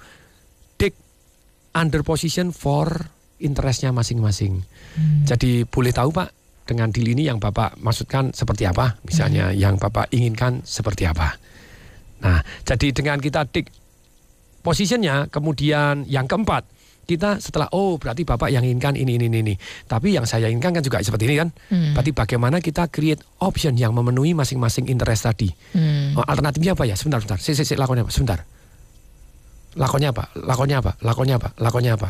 [0.77, 0.93] dig
[1.73, 3.09] under position for
[3.41, 4.61] interestnya masing-masing.
[5.25, 6.29] Jadi boleh tahu Pak
[6.69, 9.01] dengan deal ini yang Bapak maksudkan seperti apa?
[9.01, 11.40] Misalnya yang Bapak inginkan seperti apa?
[12.21, 13.69] Nah, jadi dengan kita tik
[14.61, 16.65] positionnya, kemudian yang keempat
[17.09, 19.55] kita setelah oh berarti bapak yang inginkan ini ini ini, ini.
[19.89, 21.49] tapi yang saya inginkan kan juga seperti ini kan?
[21.73, 21.97] Hmm.
[21.97, 25.49] berarti bagaimana kita create option yang memenuhi masing-masing interest tadi.
[25.75, 26.15] Hmm.
[26.15, 26.95] Oh, alternatifnya apa ya?
[26.95, 27.41] Sebentar sebentar.
[27.41, 28.13] Si, si, si, lakonnya apa?
[28.13, 28.39] Sebentar.
[29.75, 30.23] Lakonnya apa?
[30.39, 30.91] Lakonnya apa?
[31.03, 31.49] Lakonnya apa?
[31.57, 32.09] Lakonnya apa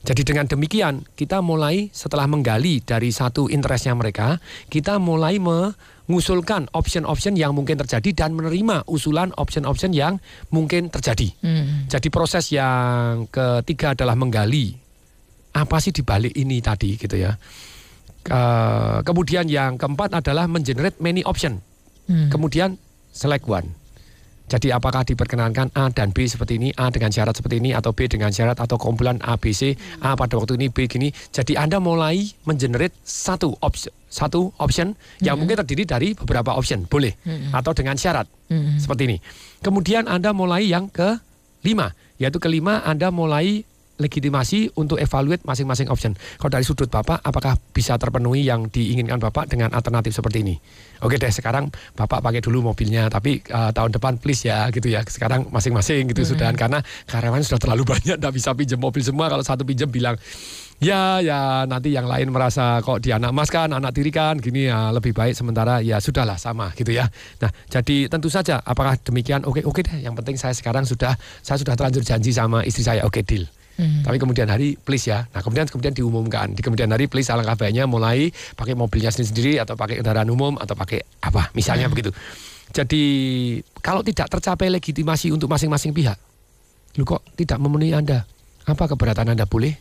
[0.00, 4.40] jadi dengan demikian kita mulai setelah menggali dari satu interestnya mereka,
[4.72, 10.16] kita mulai mengusulkan option-option yang mungkin terjadi dan menerima usulan option-option yang
[10.48, 11.28] mungkin terjadi.
[11.44, 11.84] Hmm.
[11.92, 14.72] Jadi proses yang ketiga adalah menggali
[15.52, 17.36] apa sih di balik ini tadi gitu ya.
[18.24, 21.60] Ke- kemudian yang keempat adalah mengenerate many option.
[22.08, 22.32] Hmm.
[22.32, 22.80] Kemudian
[23.12, 23.79] select one.
[24.50, 28.10] Jadi apakah diperkenankan A dan B seperti ini, A dengan syarat seperti ini, atau B
[28.10, 31.14] dengan syarat atau kumpulan A, B, C, A pada waktu ini, B gini.
[31.30, 37.14] Jadi Anda mulai mengenerate satu option, satu option yang mungkin terdiri dari beberapa option, boleh.
[37.22, 37.54] Mm-mm.
[37.54, 38.82] Atau dengan syarat, Mm-mm.
[38.82, 39.16] seperti ini.
[39.62, 43.62] Kemudian Anda mulai yang kelima, yaitu kelima Anda mulai
[44.00, 46.16] legitimasi untuk evaluate masing-masing option.
[46.40, 50.56] Kalau dari sudut Bapak, apakah bisa terpenuhi yang diinginkan Bapak dengan alternatif seperti ini?
[51.04, 55.04] Oke deh, sekarang Bapak pakai dulu mobilnya, tapi eh, tahun depan please ya, gitu ya.
[55.04, 59.28] Sekarang masing-masing gitu sudah, karena karyawan sudah terlalu banyak, tidak bisa pinjam mobil semua.
[59.28, 60.16] Kalau satu pinjam bilang,
[60.80, 64.72] ya ya nanti yang lain merasa kok dia anak mas kan, anak tiri kan, gini
[64.72, 67.06] ya lebih baik sementara ya sudahlah sama gitu ya.
[67.44, 69.44] Nah jadi tentu saja apakah demikian?
[69.44, 73.04] Oke oke deh, yang penting saya sekarang sudah saya sudah terlanjur janji sama istri saya,
[73.04, 73.44] oke deal.
[73.80, 74.04] Hmm.
[74.04, 75.24] Tapi kemudian hari please ya.
[75.32, 79.72] Nah kemudian kemudian diumumkan di kemudian hari please alangkah baiknya mulai pakai mobilnya sendiri atau
[79.72, 82.12] pakai kendaraan umum atau pakai apa misalnya begitu.
[82.70, 83.02] Jadi
[83.80, 86.20] kalau tidak tercapai legitimasi untuk masing-masing pihak,
[87.00, 88.28] lu kok tidak memenuhi anda?
[88.68, 89.74] Apa keberatan anda boleh?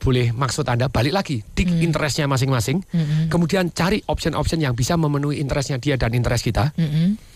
[0.00, 2.80] Boleh maksud anda balik lagi di interestnya masing-masing.
[2.80, 3.28] Mm-mm.
[3.28, 6.72] Kemudian cari option-option yang bisa memenuhi interestnya dia dan interest kita.
[6.76, 7.29] Mm-mm.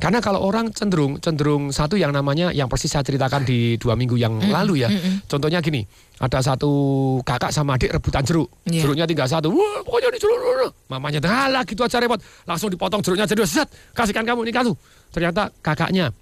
[0.00, 4.16] Karena kalau orang cenderung cenderung satu yang namanya yang persis saya ceritakan di dua minggu
[4.16, 4.88] yang lalu ya.
[4.88, 5.28] mm-mm.
[5.28, 5.84] Contohnya gini,
[6.16, 6.70] ada satu
[7.20, 8.48] kakak sama adik rebutan jeruk.
[8.64, 8.88] Iya.
[8.88, 9.52] Jeruknya tinggal satu.
[9.52, 10.40] Wah, pokoknya di jeruk.
[10.40, 12.16] jeruk." Mamanya halah gitu aja repot.
[12.48, 14.72] Langsung dipotong jeruknya jadi set, kasihkan kamu ini kamu.
[15.12, 16.16] Ternyata kakaknya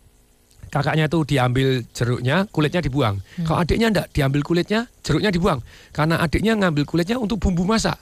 [0.68, 3.16] kakaknya itu diambil jeruknya, kulitnya dibuang.
[3.46, 5.62] Kalau adiknya enggak, diambil kulitnya, jeruknya dibuang.
[5.94, 7.96] Karena adiknya ngambil kulitnya untuk bumbu masak.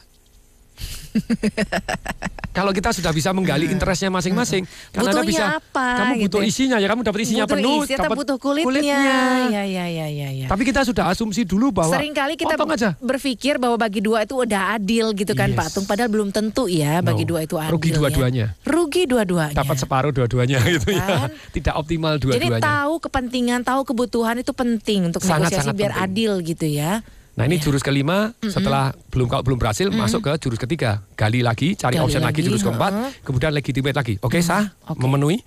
[2.57, 6.37] kalau kita sudah bisa menggali interestnya masing-masing, kan Anda Butuhnya bisa, apa, kamu butuh gitu
[6.39, 6.47] ya.
[6.47, 9.01] isinya ya, kamu dapat isinya butuh penuh, isi dapat butuh kulitnya.
[9.47, 10.47] Ya, ya, ya, ya, ya.
[10.47, 12.91] Tapi kita sudah asumsi dulu bahwa Seringkali kita potong aja.
[12.99, 15.57] berpikir bahwa bagi dua itu udah adil gitu kan Yes.
[15.57, 15.85] Pak Tung.
[15.85, 17.31] Padahal belum tentu ya bagi No.
[17.31, 17.73] dua itu adil.
[17.73, 17.97] Rugi ya.
[17.97, 18.47] dua-duanya.
[18.63, 19.55] Rugi dua-duanya.
[19.55, 20.97] dapat separuh dua-duanya gitu Kan?
[20.97, 21.09] ya.
[21.57, 22.63] Tidak optimal Jadi dua-duanya.
[22.63, 26.09] tahu kepentingan, tahu kebutuhan itu penting untuk Sangat, negosiasi sangat biar penting.
[26.09, 26.93] adil gitu ya.
[27.37, 27.69] Nah ini Iya.
[27.69, 31.05] jurus kelima setelah belum kalau belum berhasil masuk ke jurus ketiga.
[31.15, 33.11] Gali lagi cari Gali option lagi, lagi, jurus keempat heeh.
[33.23, 34.15] kemudian legitimate lagi.
[34.19, 34.73] Oke sah?
[34.97, 35.45] Memenuhi?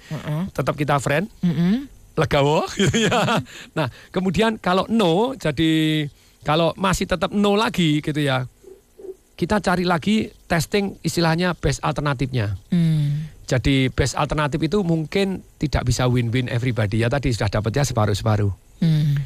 [0.49, 1.25] Tetap kita friend?
[1.41, 1.89] Mm-mm.
[2.13, 2.69] legawo?
[2.77, 3.41] Gitu ya.
[3.73, 6.05] Nah kemudian kalau no jadi
[6.45, 8.45] kalau masih tetap no lagi gitu ya
[9.33, 12.55] kita cari lagi testing istilahnya best alternatifnya.
[12.69, 13.27] Hmm.
[13.43, 17.01] jadi best alternatif itu mungkin tidak bisa win-win everybody.
[17.01, 18.53] Ya tadi sudah dapatnya separuh-separuh.
[18.77, 19.18] Hmm.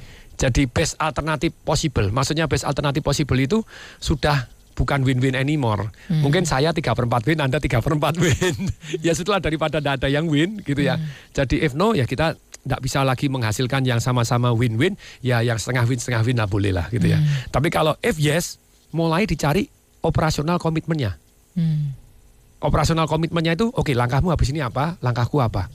[0.44, 2.12] Jadi best alternatif possible.
[2.12, 3.64] Maksudnya best alternatif possible itu
[4.04, 5.88] sudah bukan win-win anymore.
[6.12, 6.20] Hmm.
[6.20, 8.56] Mungkin saya 3 per 4 win, Anda 3 per 4 win.
[9.08, 11.00] ya setelah daripada tidak ada yang win gitu ya.
[11.00, 11.08] Hmm.
[11.32, 15.00] Jadi if no ya kita tidak bisa lagi menghasilkan yang sama-sama win-win.
[15.24, 17.24] Ya yang setengah win, setengah win lah boleh lah gitu ya.
[17.24, 17.48] Hmm.
[17.48, 18.60] Tapi kalau if yes,
[18.92, 19.72] mulai dicari
[20.04, 21.16] operasional komitmennya.
[21.56, 21.96] Hmm.
[22.60, 25.72] Operasional komitmennya itu, oke langkahmu habis ini apa, langkahku apa.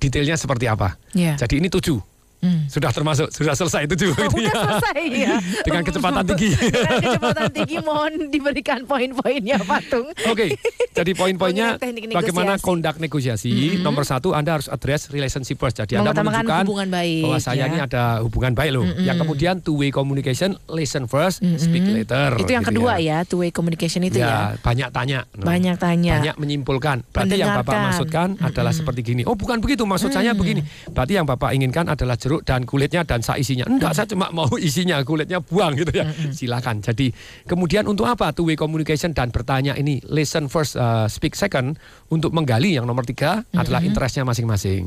[0.00, 0.96] Detailnya seperti apa.
[1.12, 1.36] Ya.
[1.36, 2.09] Jadi ini tujuh.
[2.40, 2.64] Hmm.
[2.72, 4.16] Sudah termasuk, sudah selesai tujuh.
[4.16, 4.52] Oh, gitu ya.
[4.56, 5.34] selesai ya.
[5.68, 6.50] Dengan kecepatan tinggi.
[6.72, 10.08] Dengan kecepatan tinggi mohon diberikan poin-poinnya Patung.
[10.24, 10.56] Oke,
[10.96, 11.76] jadi poin-poinnya
[12.16, 13.76] bagaimana kondak negosiasi.
[13.84, 15.84] Nomor satu, Anda harus address relationship first.
[15.84, 17.68] Jadi Anda menunjukkan hubungan baik, bahwa saya ya.
[17.68, 18.88] ini ada hubungan baik loh.
[18.96, 22.40] Yang kemudian two way communication, listen first, speak later.
[22.40, 24.56] Itu yang gitu kedua ya, two way communication itu ya.
[24.64, 25.28] banyak tanya.
[25.36, 25.44] No.
[25.44, 26.24] Banyak tanya.
[26.24, 27.04] Banyak menyimpulkan.
[27.12, 29.22] Berarti yang Bapak maksudkan adalah seperti gini.
[29.28, 29.84] Oh, bukan begitu.
[29.84, 30.64] Maksud saya begini.
[30.88, 33.66] Berarti yang Bapak inginkan adalah jeruk dan kulitnya dan sak isinya.
[33.66, 36.06] Enggak, saya cuma mau isinya, kulitnya buang gitu ya.
[36.30, 36.78] Silakan.
[36.78, 37.10] Jadi,
[37.50, 41.74] kemudian untuk apa two way communication dan bertanya ini listen first, uh, speak second
[42.06, 44.86] untuk menggali yang nomor tiga adalah interestnya masing-masing.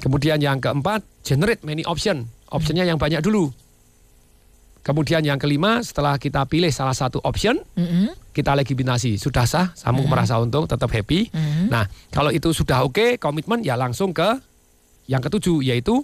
[0.00, 2.24] Kemudian yang keempat, generate many option.
[2.48, 3.52] Optionnya yang banyak dulu.
[4.80, 8.16] Kemudian yang kelima, setelah kita pilih salah satu option, Mm-mm.
[8.32, 11.28] kita legitimasi sudah sah, kamu merasa untung, tetap happy.
[11.68, 14.40] Nah, kalau itu sudah oke, komitmen ya langsung ke
[15.04, 16.00] yang ketujuh yaitu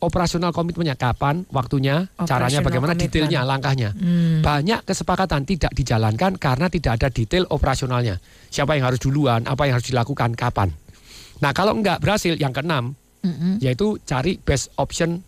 [0.00, 3.12] operasional komitmennya kapan, waktunya, caranya bagaimana, commitment.
[3.12, 3.90] detailnya, langkahnya.
[3.96, 4.44] Hmm.
[4.44, 8.20] Banyak kesepakatan tidak dijalankan karena tidak ada detail operasionalnya.
[8.52, 10.72] Siapa yang harus duluan, apa yang harus dilakukan, kapan.
[11.40, 13.58] Nah, kalau enggak berhasil yang keenam Mm-mm.
[13.58, 15.20] yaitu cari best option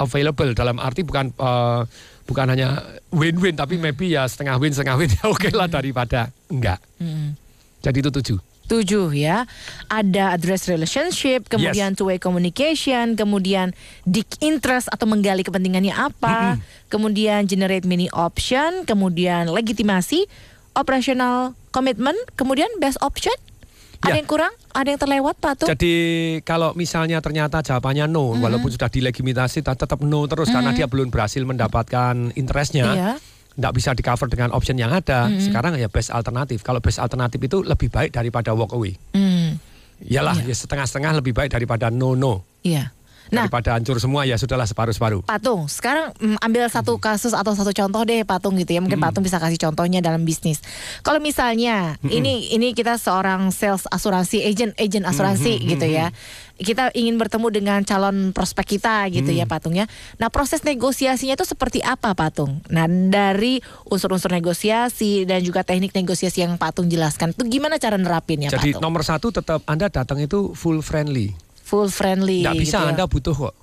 [0.00, 1.82] available dalam arti bukan eh,
[2.24, 2.80] bukan hanya
[3.12, 6.80] win-win tapi maybe ya setengah win setengah win ya oke lah daripada enggak.
[6.96, 7.36] Mm.
[7.80, 8.38] Jadi itu tujuh.
[8.70, 9.50] Tujuh ya.
[9.86, 13.74] Ada address relationship, kemudian two way communication, kemudian
[14.06, 16.54] dig interest atau menggali kepentingannya apa,
[16.86, 20.30] kemudian generate mini option, kemudian legitimasi,
[20.72, 23.34] operational commitment, kemudian best option.
[24.00, 24.18] Ada Ya.
[24.22, 24.54] yang kurang?
[24.72, 25.68] Ada yang terlewat Pak Tung?
[25.68, 25.94] Jadi
[26.40, 31.12] kalau misalnya ternyata jawabannya no, walaupun sudah dilegitimasi tet- tetap no terus karena dia belum
[31.12, 33.10] berhasil mendapatkan interestnya, Iya.
[33.60, 35.28] Tidak bisa di cover dengan option yang ada.
[35.36, 36.64] Sekarang ya best alternatif.
[36.64, 38.96] Kalau best alternatif itu lebih baik daripada walk away.
[39.12, 39.60] Hmm,
[40.00, 42.40] Iyalah ya setengah-setengah lebih baik daripada no no.
[42.64, 42.96] iya.
[43.30, 45.22] Nah, Daripada hancur semua ya sudahlah separuh-separuh.
[45.22, 48.82] Patung, sekarang mm, ambil satu kasus atau satu contoh deh Patung gitu ya.
[48.82, 50.58] Mungkin Patung bisa kasih contohnya dalam bisnis.
[51.06, 56.10] Kalau misalnya ini ini kita seorang sales asuransi, agent agent asuransi gitu ya.
[56.60, 59.88] Kita ingin bertemu dengan calon prospek kita gitu ya Patung ya.
[60.20, 62.60] Nah, proses negosiasinya itu seperti apa Patung?
[62.68, 68.52] Nah, dari unsur-unsur negosiasi dan juga teknik negosiasi yang Patung jelaskan itu gimana cara nerapinnya
[68.52, 68.82] Jadi Patung?
[68.84, 71.32] nomor satu tetap Anda datang itu full friendly.
[71.70, 72.90] Full friendly Tidak gitu bisa ya.
[72.90, 73.54] Anda butuh kok.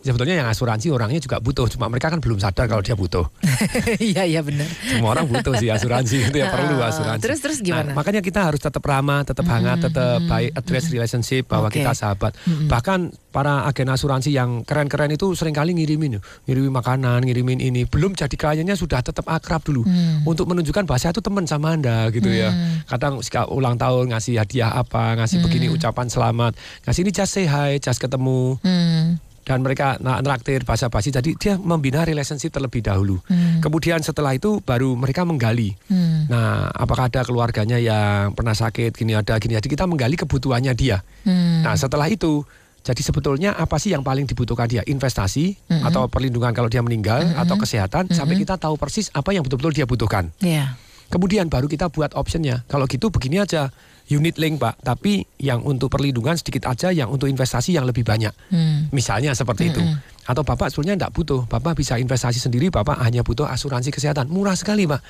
[0.00, 3.26] Sebetulnya yang asuransi orangnya juga butuh, cuma mereka kan belum sadar kalau dia butuh.
[3.98, 4.66] Iya, iya benar.
[4.86, 7.22] Semua orang butuh sih asuransi itu ya perlu Ah, asuransi.
[7.22, 7.90] terus- terus gimana?
[7.90, 11.80] Nah, makanya kita harus tetap ramah, tetap hangat, tetap baik address relationship bahwa Oke.
[11.80, 12.32] kita sahabat.
[12.46, 17.82] Bahkan para agen asuransi yang keren-keren itu sering kali ngirimin, ngirimin makanan, ngirimin ini.
[17.84, 19.82] Belum jadi kliennya sudah tetap akrab dulu
[20.24, 22.50] untuk menunjukkan bahwa saya itu teman sama anda gitu ya.
[22.86, 23.18] Kadang
[23.48, 27.98] ulang tahun ngasih hadiah apa, ngasih begini ucapan selamat, ngasih ini just say hi, just
[27.98, 29.18] ketemu Hmm.
[29.48, 33.16] Dan mereka traktir basa-basi jadi dia membina relationship terlebih dahulu.
[33.64, 35.72] Kemudian setelah itu baru mereka menggali.
[35.88, 36.28] Hmm.
[36.28, 41.00] nah apakah ada keluarganya yang pernah sakit gini ada gini jadi kita menggali kebutuhannya dia.
[41.24, 41.64] Hmm.
[41.64, 42.44] nah setelah itu
[42.84, 44.84] jadi sebetulnya apa sih yang paling dibutuhkan dia?
[44.84, 45.56] Investasi
[45.88, 49.84] atau perlindungan kalau dia meninggal atau kesehatan sampai kita tahu persis apa yang betul-betul dia
[49.88, 50.32] butuhkan.
[50.40, 50.76] Iya.
[51.08, 52.68] Kemudian baru kita buat optionnya.
[52.68, 53.72] Kalau gitu begini aja,
[54.08, 54.80] unit link pak.
[54.80, 58.32] Tapi yang untuk perlindungan sedikit aja, yang untuk investasi yang lebih banyak.
[58.48, 58.88] Hmm.
[58.92, 59.82] Misalnya seperti itu.
[60.28, 64.28] atau Bapak sebetulnya tidak butuh, Bapak bisa investasi sendiri, Bapak hanya butuh asuransi kesehatan.
[64.28, 65.00] Murah sekali, Pak.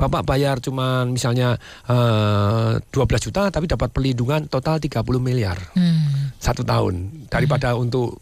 [0.00, 1.60] Bapak bayar cuma misalnya
[1.92, 2.88] eh, 12
[3.20, 5.60] juta tapi dapat perlindungan total 30 miliar.
[5.76, 6.32] Hmm.
[6.40, 7.28] Satu tahun.
[7.28, 8.16] Daripada untuk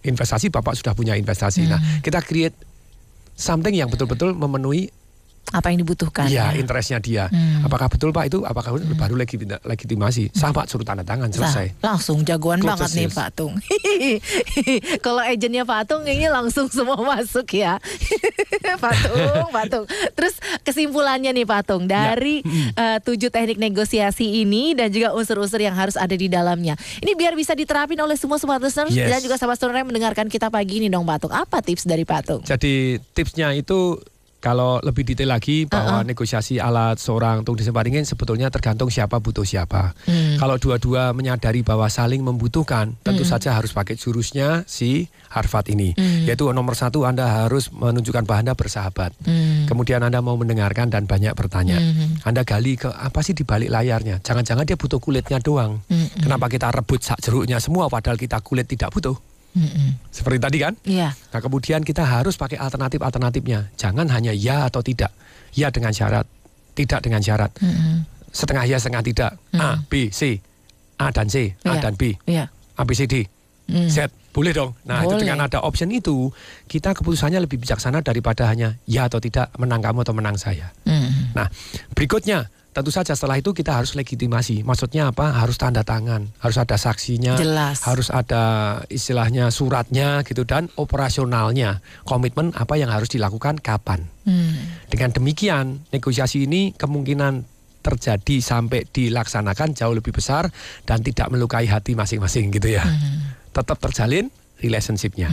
[0.00, 1.68] investasi Bapak sudah punya investasi.
[1.68, 2.00] Nah, Hmm.
[2.00, 2.56] kita create
[3.36, 4.88] something yang betul-betul memenuhi
[5.50, 6.30] Apa yang dibutuhkan?
[6.30, 6.56] Iya, ya?
[6.56, 7.24] interestnya dia.
[7.26, 7.66] Hmm.
[7.66, 8.40] Apakah betul Pak itu?
[8.40, 10.32] Apakah baru legi- legitimasi?
[10.32, 11.76] Sah Pak, suruh tanda tangan selesai.
[11.78, 13.08] Nah, langsung jagoan Close banget nih.
[13.10, 13.52] Pak Tung.
[15.04, 17.76] Kalau agennya Pak Tung kayaknya langsung semua masuk ya.
[18.82, 19.84] Pak Tung, Pak Tung.
[20.14, 22.40] Terus kesimpulannya nih Pak Tung dari
[22.72, 26.74] eh, tujuh teknik negosiasi ini dan juga unsur-unsur yang harus ada di dalamnya.
[26.98, 29.08] Ini biar bisa diterapin oleh semua smart listeners Yes.
[29.08, 31.32] dan juga sahabat saudara yang mendengarkan kita pagi ini dong Pak Tung.
[31.32, 32.40] Apa tips dari Pak Tung?
[32.42, 33.96] Jadi tipsnya itu
[34.42, 39.94] kalau lebih detail lagi bahwa negosiasi alat seorang tung disemparingin sebetulnya tergantung siapa butuh siapa.
[40.02, 40.34] Hmm.
[40.42, 45.94] Kalau dua-dua menyadari bahwa saling membutuhkan, tentu saja harus pakai jurusnya si Harvard ini.
[45.94, 46.26] Hmm.
[46.26, 49.14] Yaitu nomor satu Anda harus menunjukkan bahwa Anda bersahabat.
[49.22, 49.70] Hmm.
[49.70, 51.78] Kemudian Anda mau mendengarkan dan banyak bertanya.
[52.26, 54.18] Anda gali ke apa sih di balik layarnya.
[54.26, 55.78] Jangan-jangan dia butuh kulitnya doang.
[55.86, 56.10] Hmm.
[56.18, 59.31] Kenapa kita rebut sak jeruknya semua padahal kita kulit tidak butuh?
[59.52, 60.00] Mm-mm.
[60.08, 60.74] Seperti tadi kan?
[60.88, 61.12] Iya.
[61.12, 63.76] Nah kemudian kita harus pakai alternatif-alternatifnya.
[63.76, 65.12] Jangan hanya ya atau tidak.
[65.52, 66.24] Ya dengan syarat,
[66.72, 67.52] tidak dengan syarat.
[67.60, 68.08] Mm-mm.
[68.32, 69.30] Setengah ya, setengah tidak.
[69.52, 70.40] A, B, C.
[70.96, 71.82] A dan C, A Iya.
[71.84, 72.16] dan B.
[72.24, 72.48] Iya.
[72.48, 73.28] A, B, C, D.
[73.68, 73.88] Mm.
[73.92, 74.08] Z.
[74.32, 74.72] Boleh dong.
[74.88, 75.28] Nah itu Boleh.
[75.28, 76.32] dengan ada option itu,
[76.64, 80.72] kita keputusannya lebih bijaksana daripada hanya ya atau tidak, menang kamu atau menang saya.
[80.88, 81.36] Mm.
[81.36, 81.52] Nah,
[81.92, 84.64] berikutnya tentu saja setelah itu kita harus legitimasi.
[84.64, 85.36] Maksudnya apa?
[85.36, 87.84] Harus tanda tangan, harus ada saksinya, Jelas.
[87.84, 91.84] harus ada istilahnya suratnya gitu dan operasionalnya.
[92.08, 94.08] Komitmen apa yang harus dilakukan kapan.
[94.24, 94.80] Hmm.
[94.88, 97.44] Dengan demikian, negosiasi ini kemungkinan
[97.82, 100.48] terjadi sampai dilaksanakan jauh lebih besar
[100.86, 102.86] dan tidak melukai hati masing-masing gitu ya.
[103.52, 104.30] Tetap terjalin
[104.62, 105.28] relationship-nya.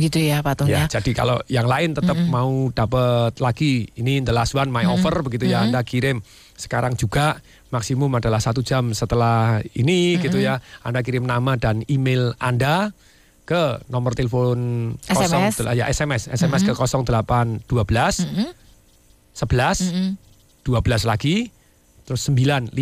[0.00, 0.96] Gitu ya Pak Tung Ya, ya.
[0.96, 5.44] jadi kalau yang lain tetap mau dapat lagi ini the last one my offer begitu
[5.44, 6.24] ya Anda kirim
[6.56, 12.32] sekarang juga maksimum adalah satu jam setelah ini gitu ya Anda kirim nama dan email
[12.36, 12.96] Anda
[13.44, 14.58] ke nomor telepon
[15.04, 15.58] SMS.
[15.58, 18.48] 0, ya SMS SMS ke 0812 Mm-mm.
[19.34, 20.10] 11 Mm-mm.
[20.62, 21.50] 12 lagi
[22.04, 22.74] terus 959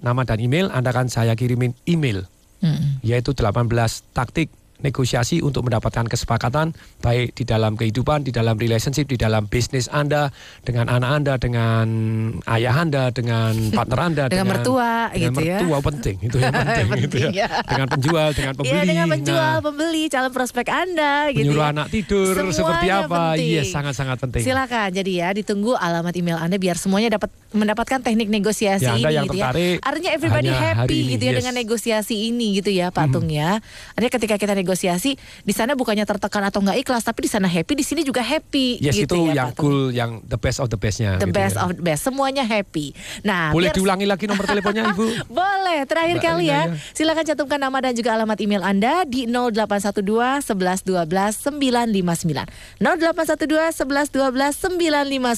[0.00, 2.24] nama dan email Anda akan saya kirimin email
[2.60, 3.00] Mm-mm.
[3.00, 3.68] yaitu 18
[4.12, 4.48] taktik
[4.80, 10.32] negosiasi untuk mendapatkan kesepakatan baik di dalam kehidupan, di dalam relationship, di dalam bisnis Anda
[10.64, 11.86] dengan anak Anda, dengan
[12.48, 15.58] ayah Anda, dengan partner Anda, Dengan mertua, dengan gitu ya.
[15.60, 17.46] mertua penting itu yang penting, gitu Penting, ya.
[17.46, 17.48] ya.
[17.68, 18.72] Dengan penjual, dengan pembeli.
[18.72, 21.72] Iya dengan penjual, Nah, pembeli, calon prospek Anda gitu menyuruh ya.
[21.76, 23.20] anak tidur Semuanya seperti apa?
[23.36, 24.42] Iya, sangat-sangat penting.
[24.42, 29.10] Silakan jadi ya ditunggu alamat email Anda biar semuanya dapat mendapatkan teknik negosiasi Ya, Anda
[29.10, 29.84] ini yang gitu tertarik ya.
[29.84, 31.38] Artinya everybody happy ini, gitu ya yes.
[31.42, 33.60] dengan negosiasi ini gitu ya Pak Tung ya.
[33.92, 37.72] Artinya ketika kita negosiasi di sana bukannya tertekan atau nggak ikhlas tapi di sana happy
[37.72, 40.68] di sini juga happy Yes, gitu itu ya yang Pak cool, yang the best of
[40.68, 41.16] the bestnya.
[41.16, 41.62] The gitu best ya.
[41.62, 42.92] of the best semuanya happy.
[43.20, 45.06] Nah, Boleh biar- diulangi lagi nomor teleponnya Ibu?
[45.32, 46.68] Boleh, terakhir Mbak kali ya.
[46.68, 46.76] ya.
[46.92, 52.46] Silakan cantumkan nama dan juga alamat email Anda di 0812 11 12 959.
[52.80, 54.70] 0812 11 12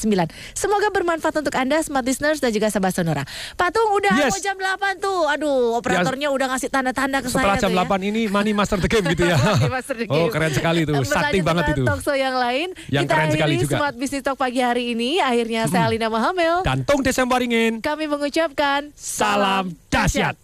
[0.02, 0.28] 959.
[0.54, 3.22] Semoga bermanfaat untuk Anda smart listeners dan juga sahabat Sonora.
[3.54, 4.32] Patung udah Yes.
[4.32, 5.24] mau jam 8 tuh.
[5.26, 7.86] Aduh, operatornya udah ngasih tanda-tanda ke Setelah saya jam tuh ya.
[7.88, 9.38] 8 ini Money Master the Game gitu ya.
[9.70, 10.94] Master the Oh, keren sekali tuh.
[10.98, 11.82] Berlanjut Sakti banget itu.
[11.86, 12.74] Talk show yang lain.
[12.90, 13.76] Yang Kita keren sekali juga.
[13.78, 15.22] Smart Business Talk pagi hari ini.
[15.22, 16.66] Akhirnya saya Alina Mahamel.
[16.66, 20.34] Dan Tung Desember ingin Kami mengucapkan salam dahsyat.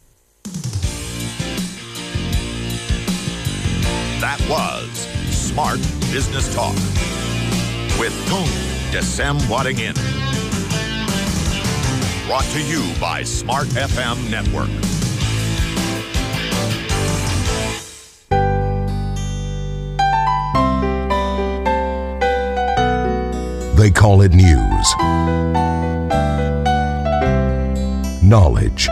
[4.18, 5.78] That was Smart
[6.10, 6.74] Business Talk
[8.02, 8.50] with Tung
[8.90, 9.94] Desem Wadding In.
[12.26, 14.68] Brought to you by Smart FM Network.
[23.78, 24.94] They call it news.
[28.20, 28.88] Knowledge.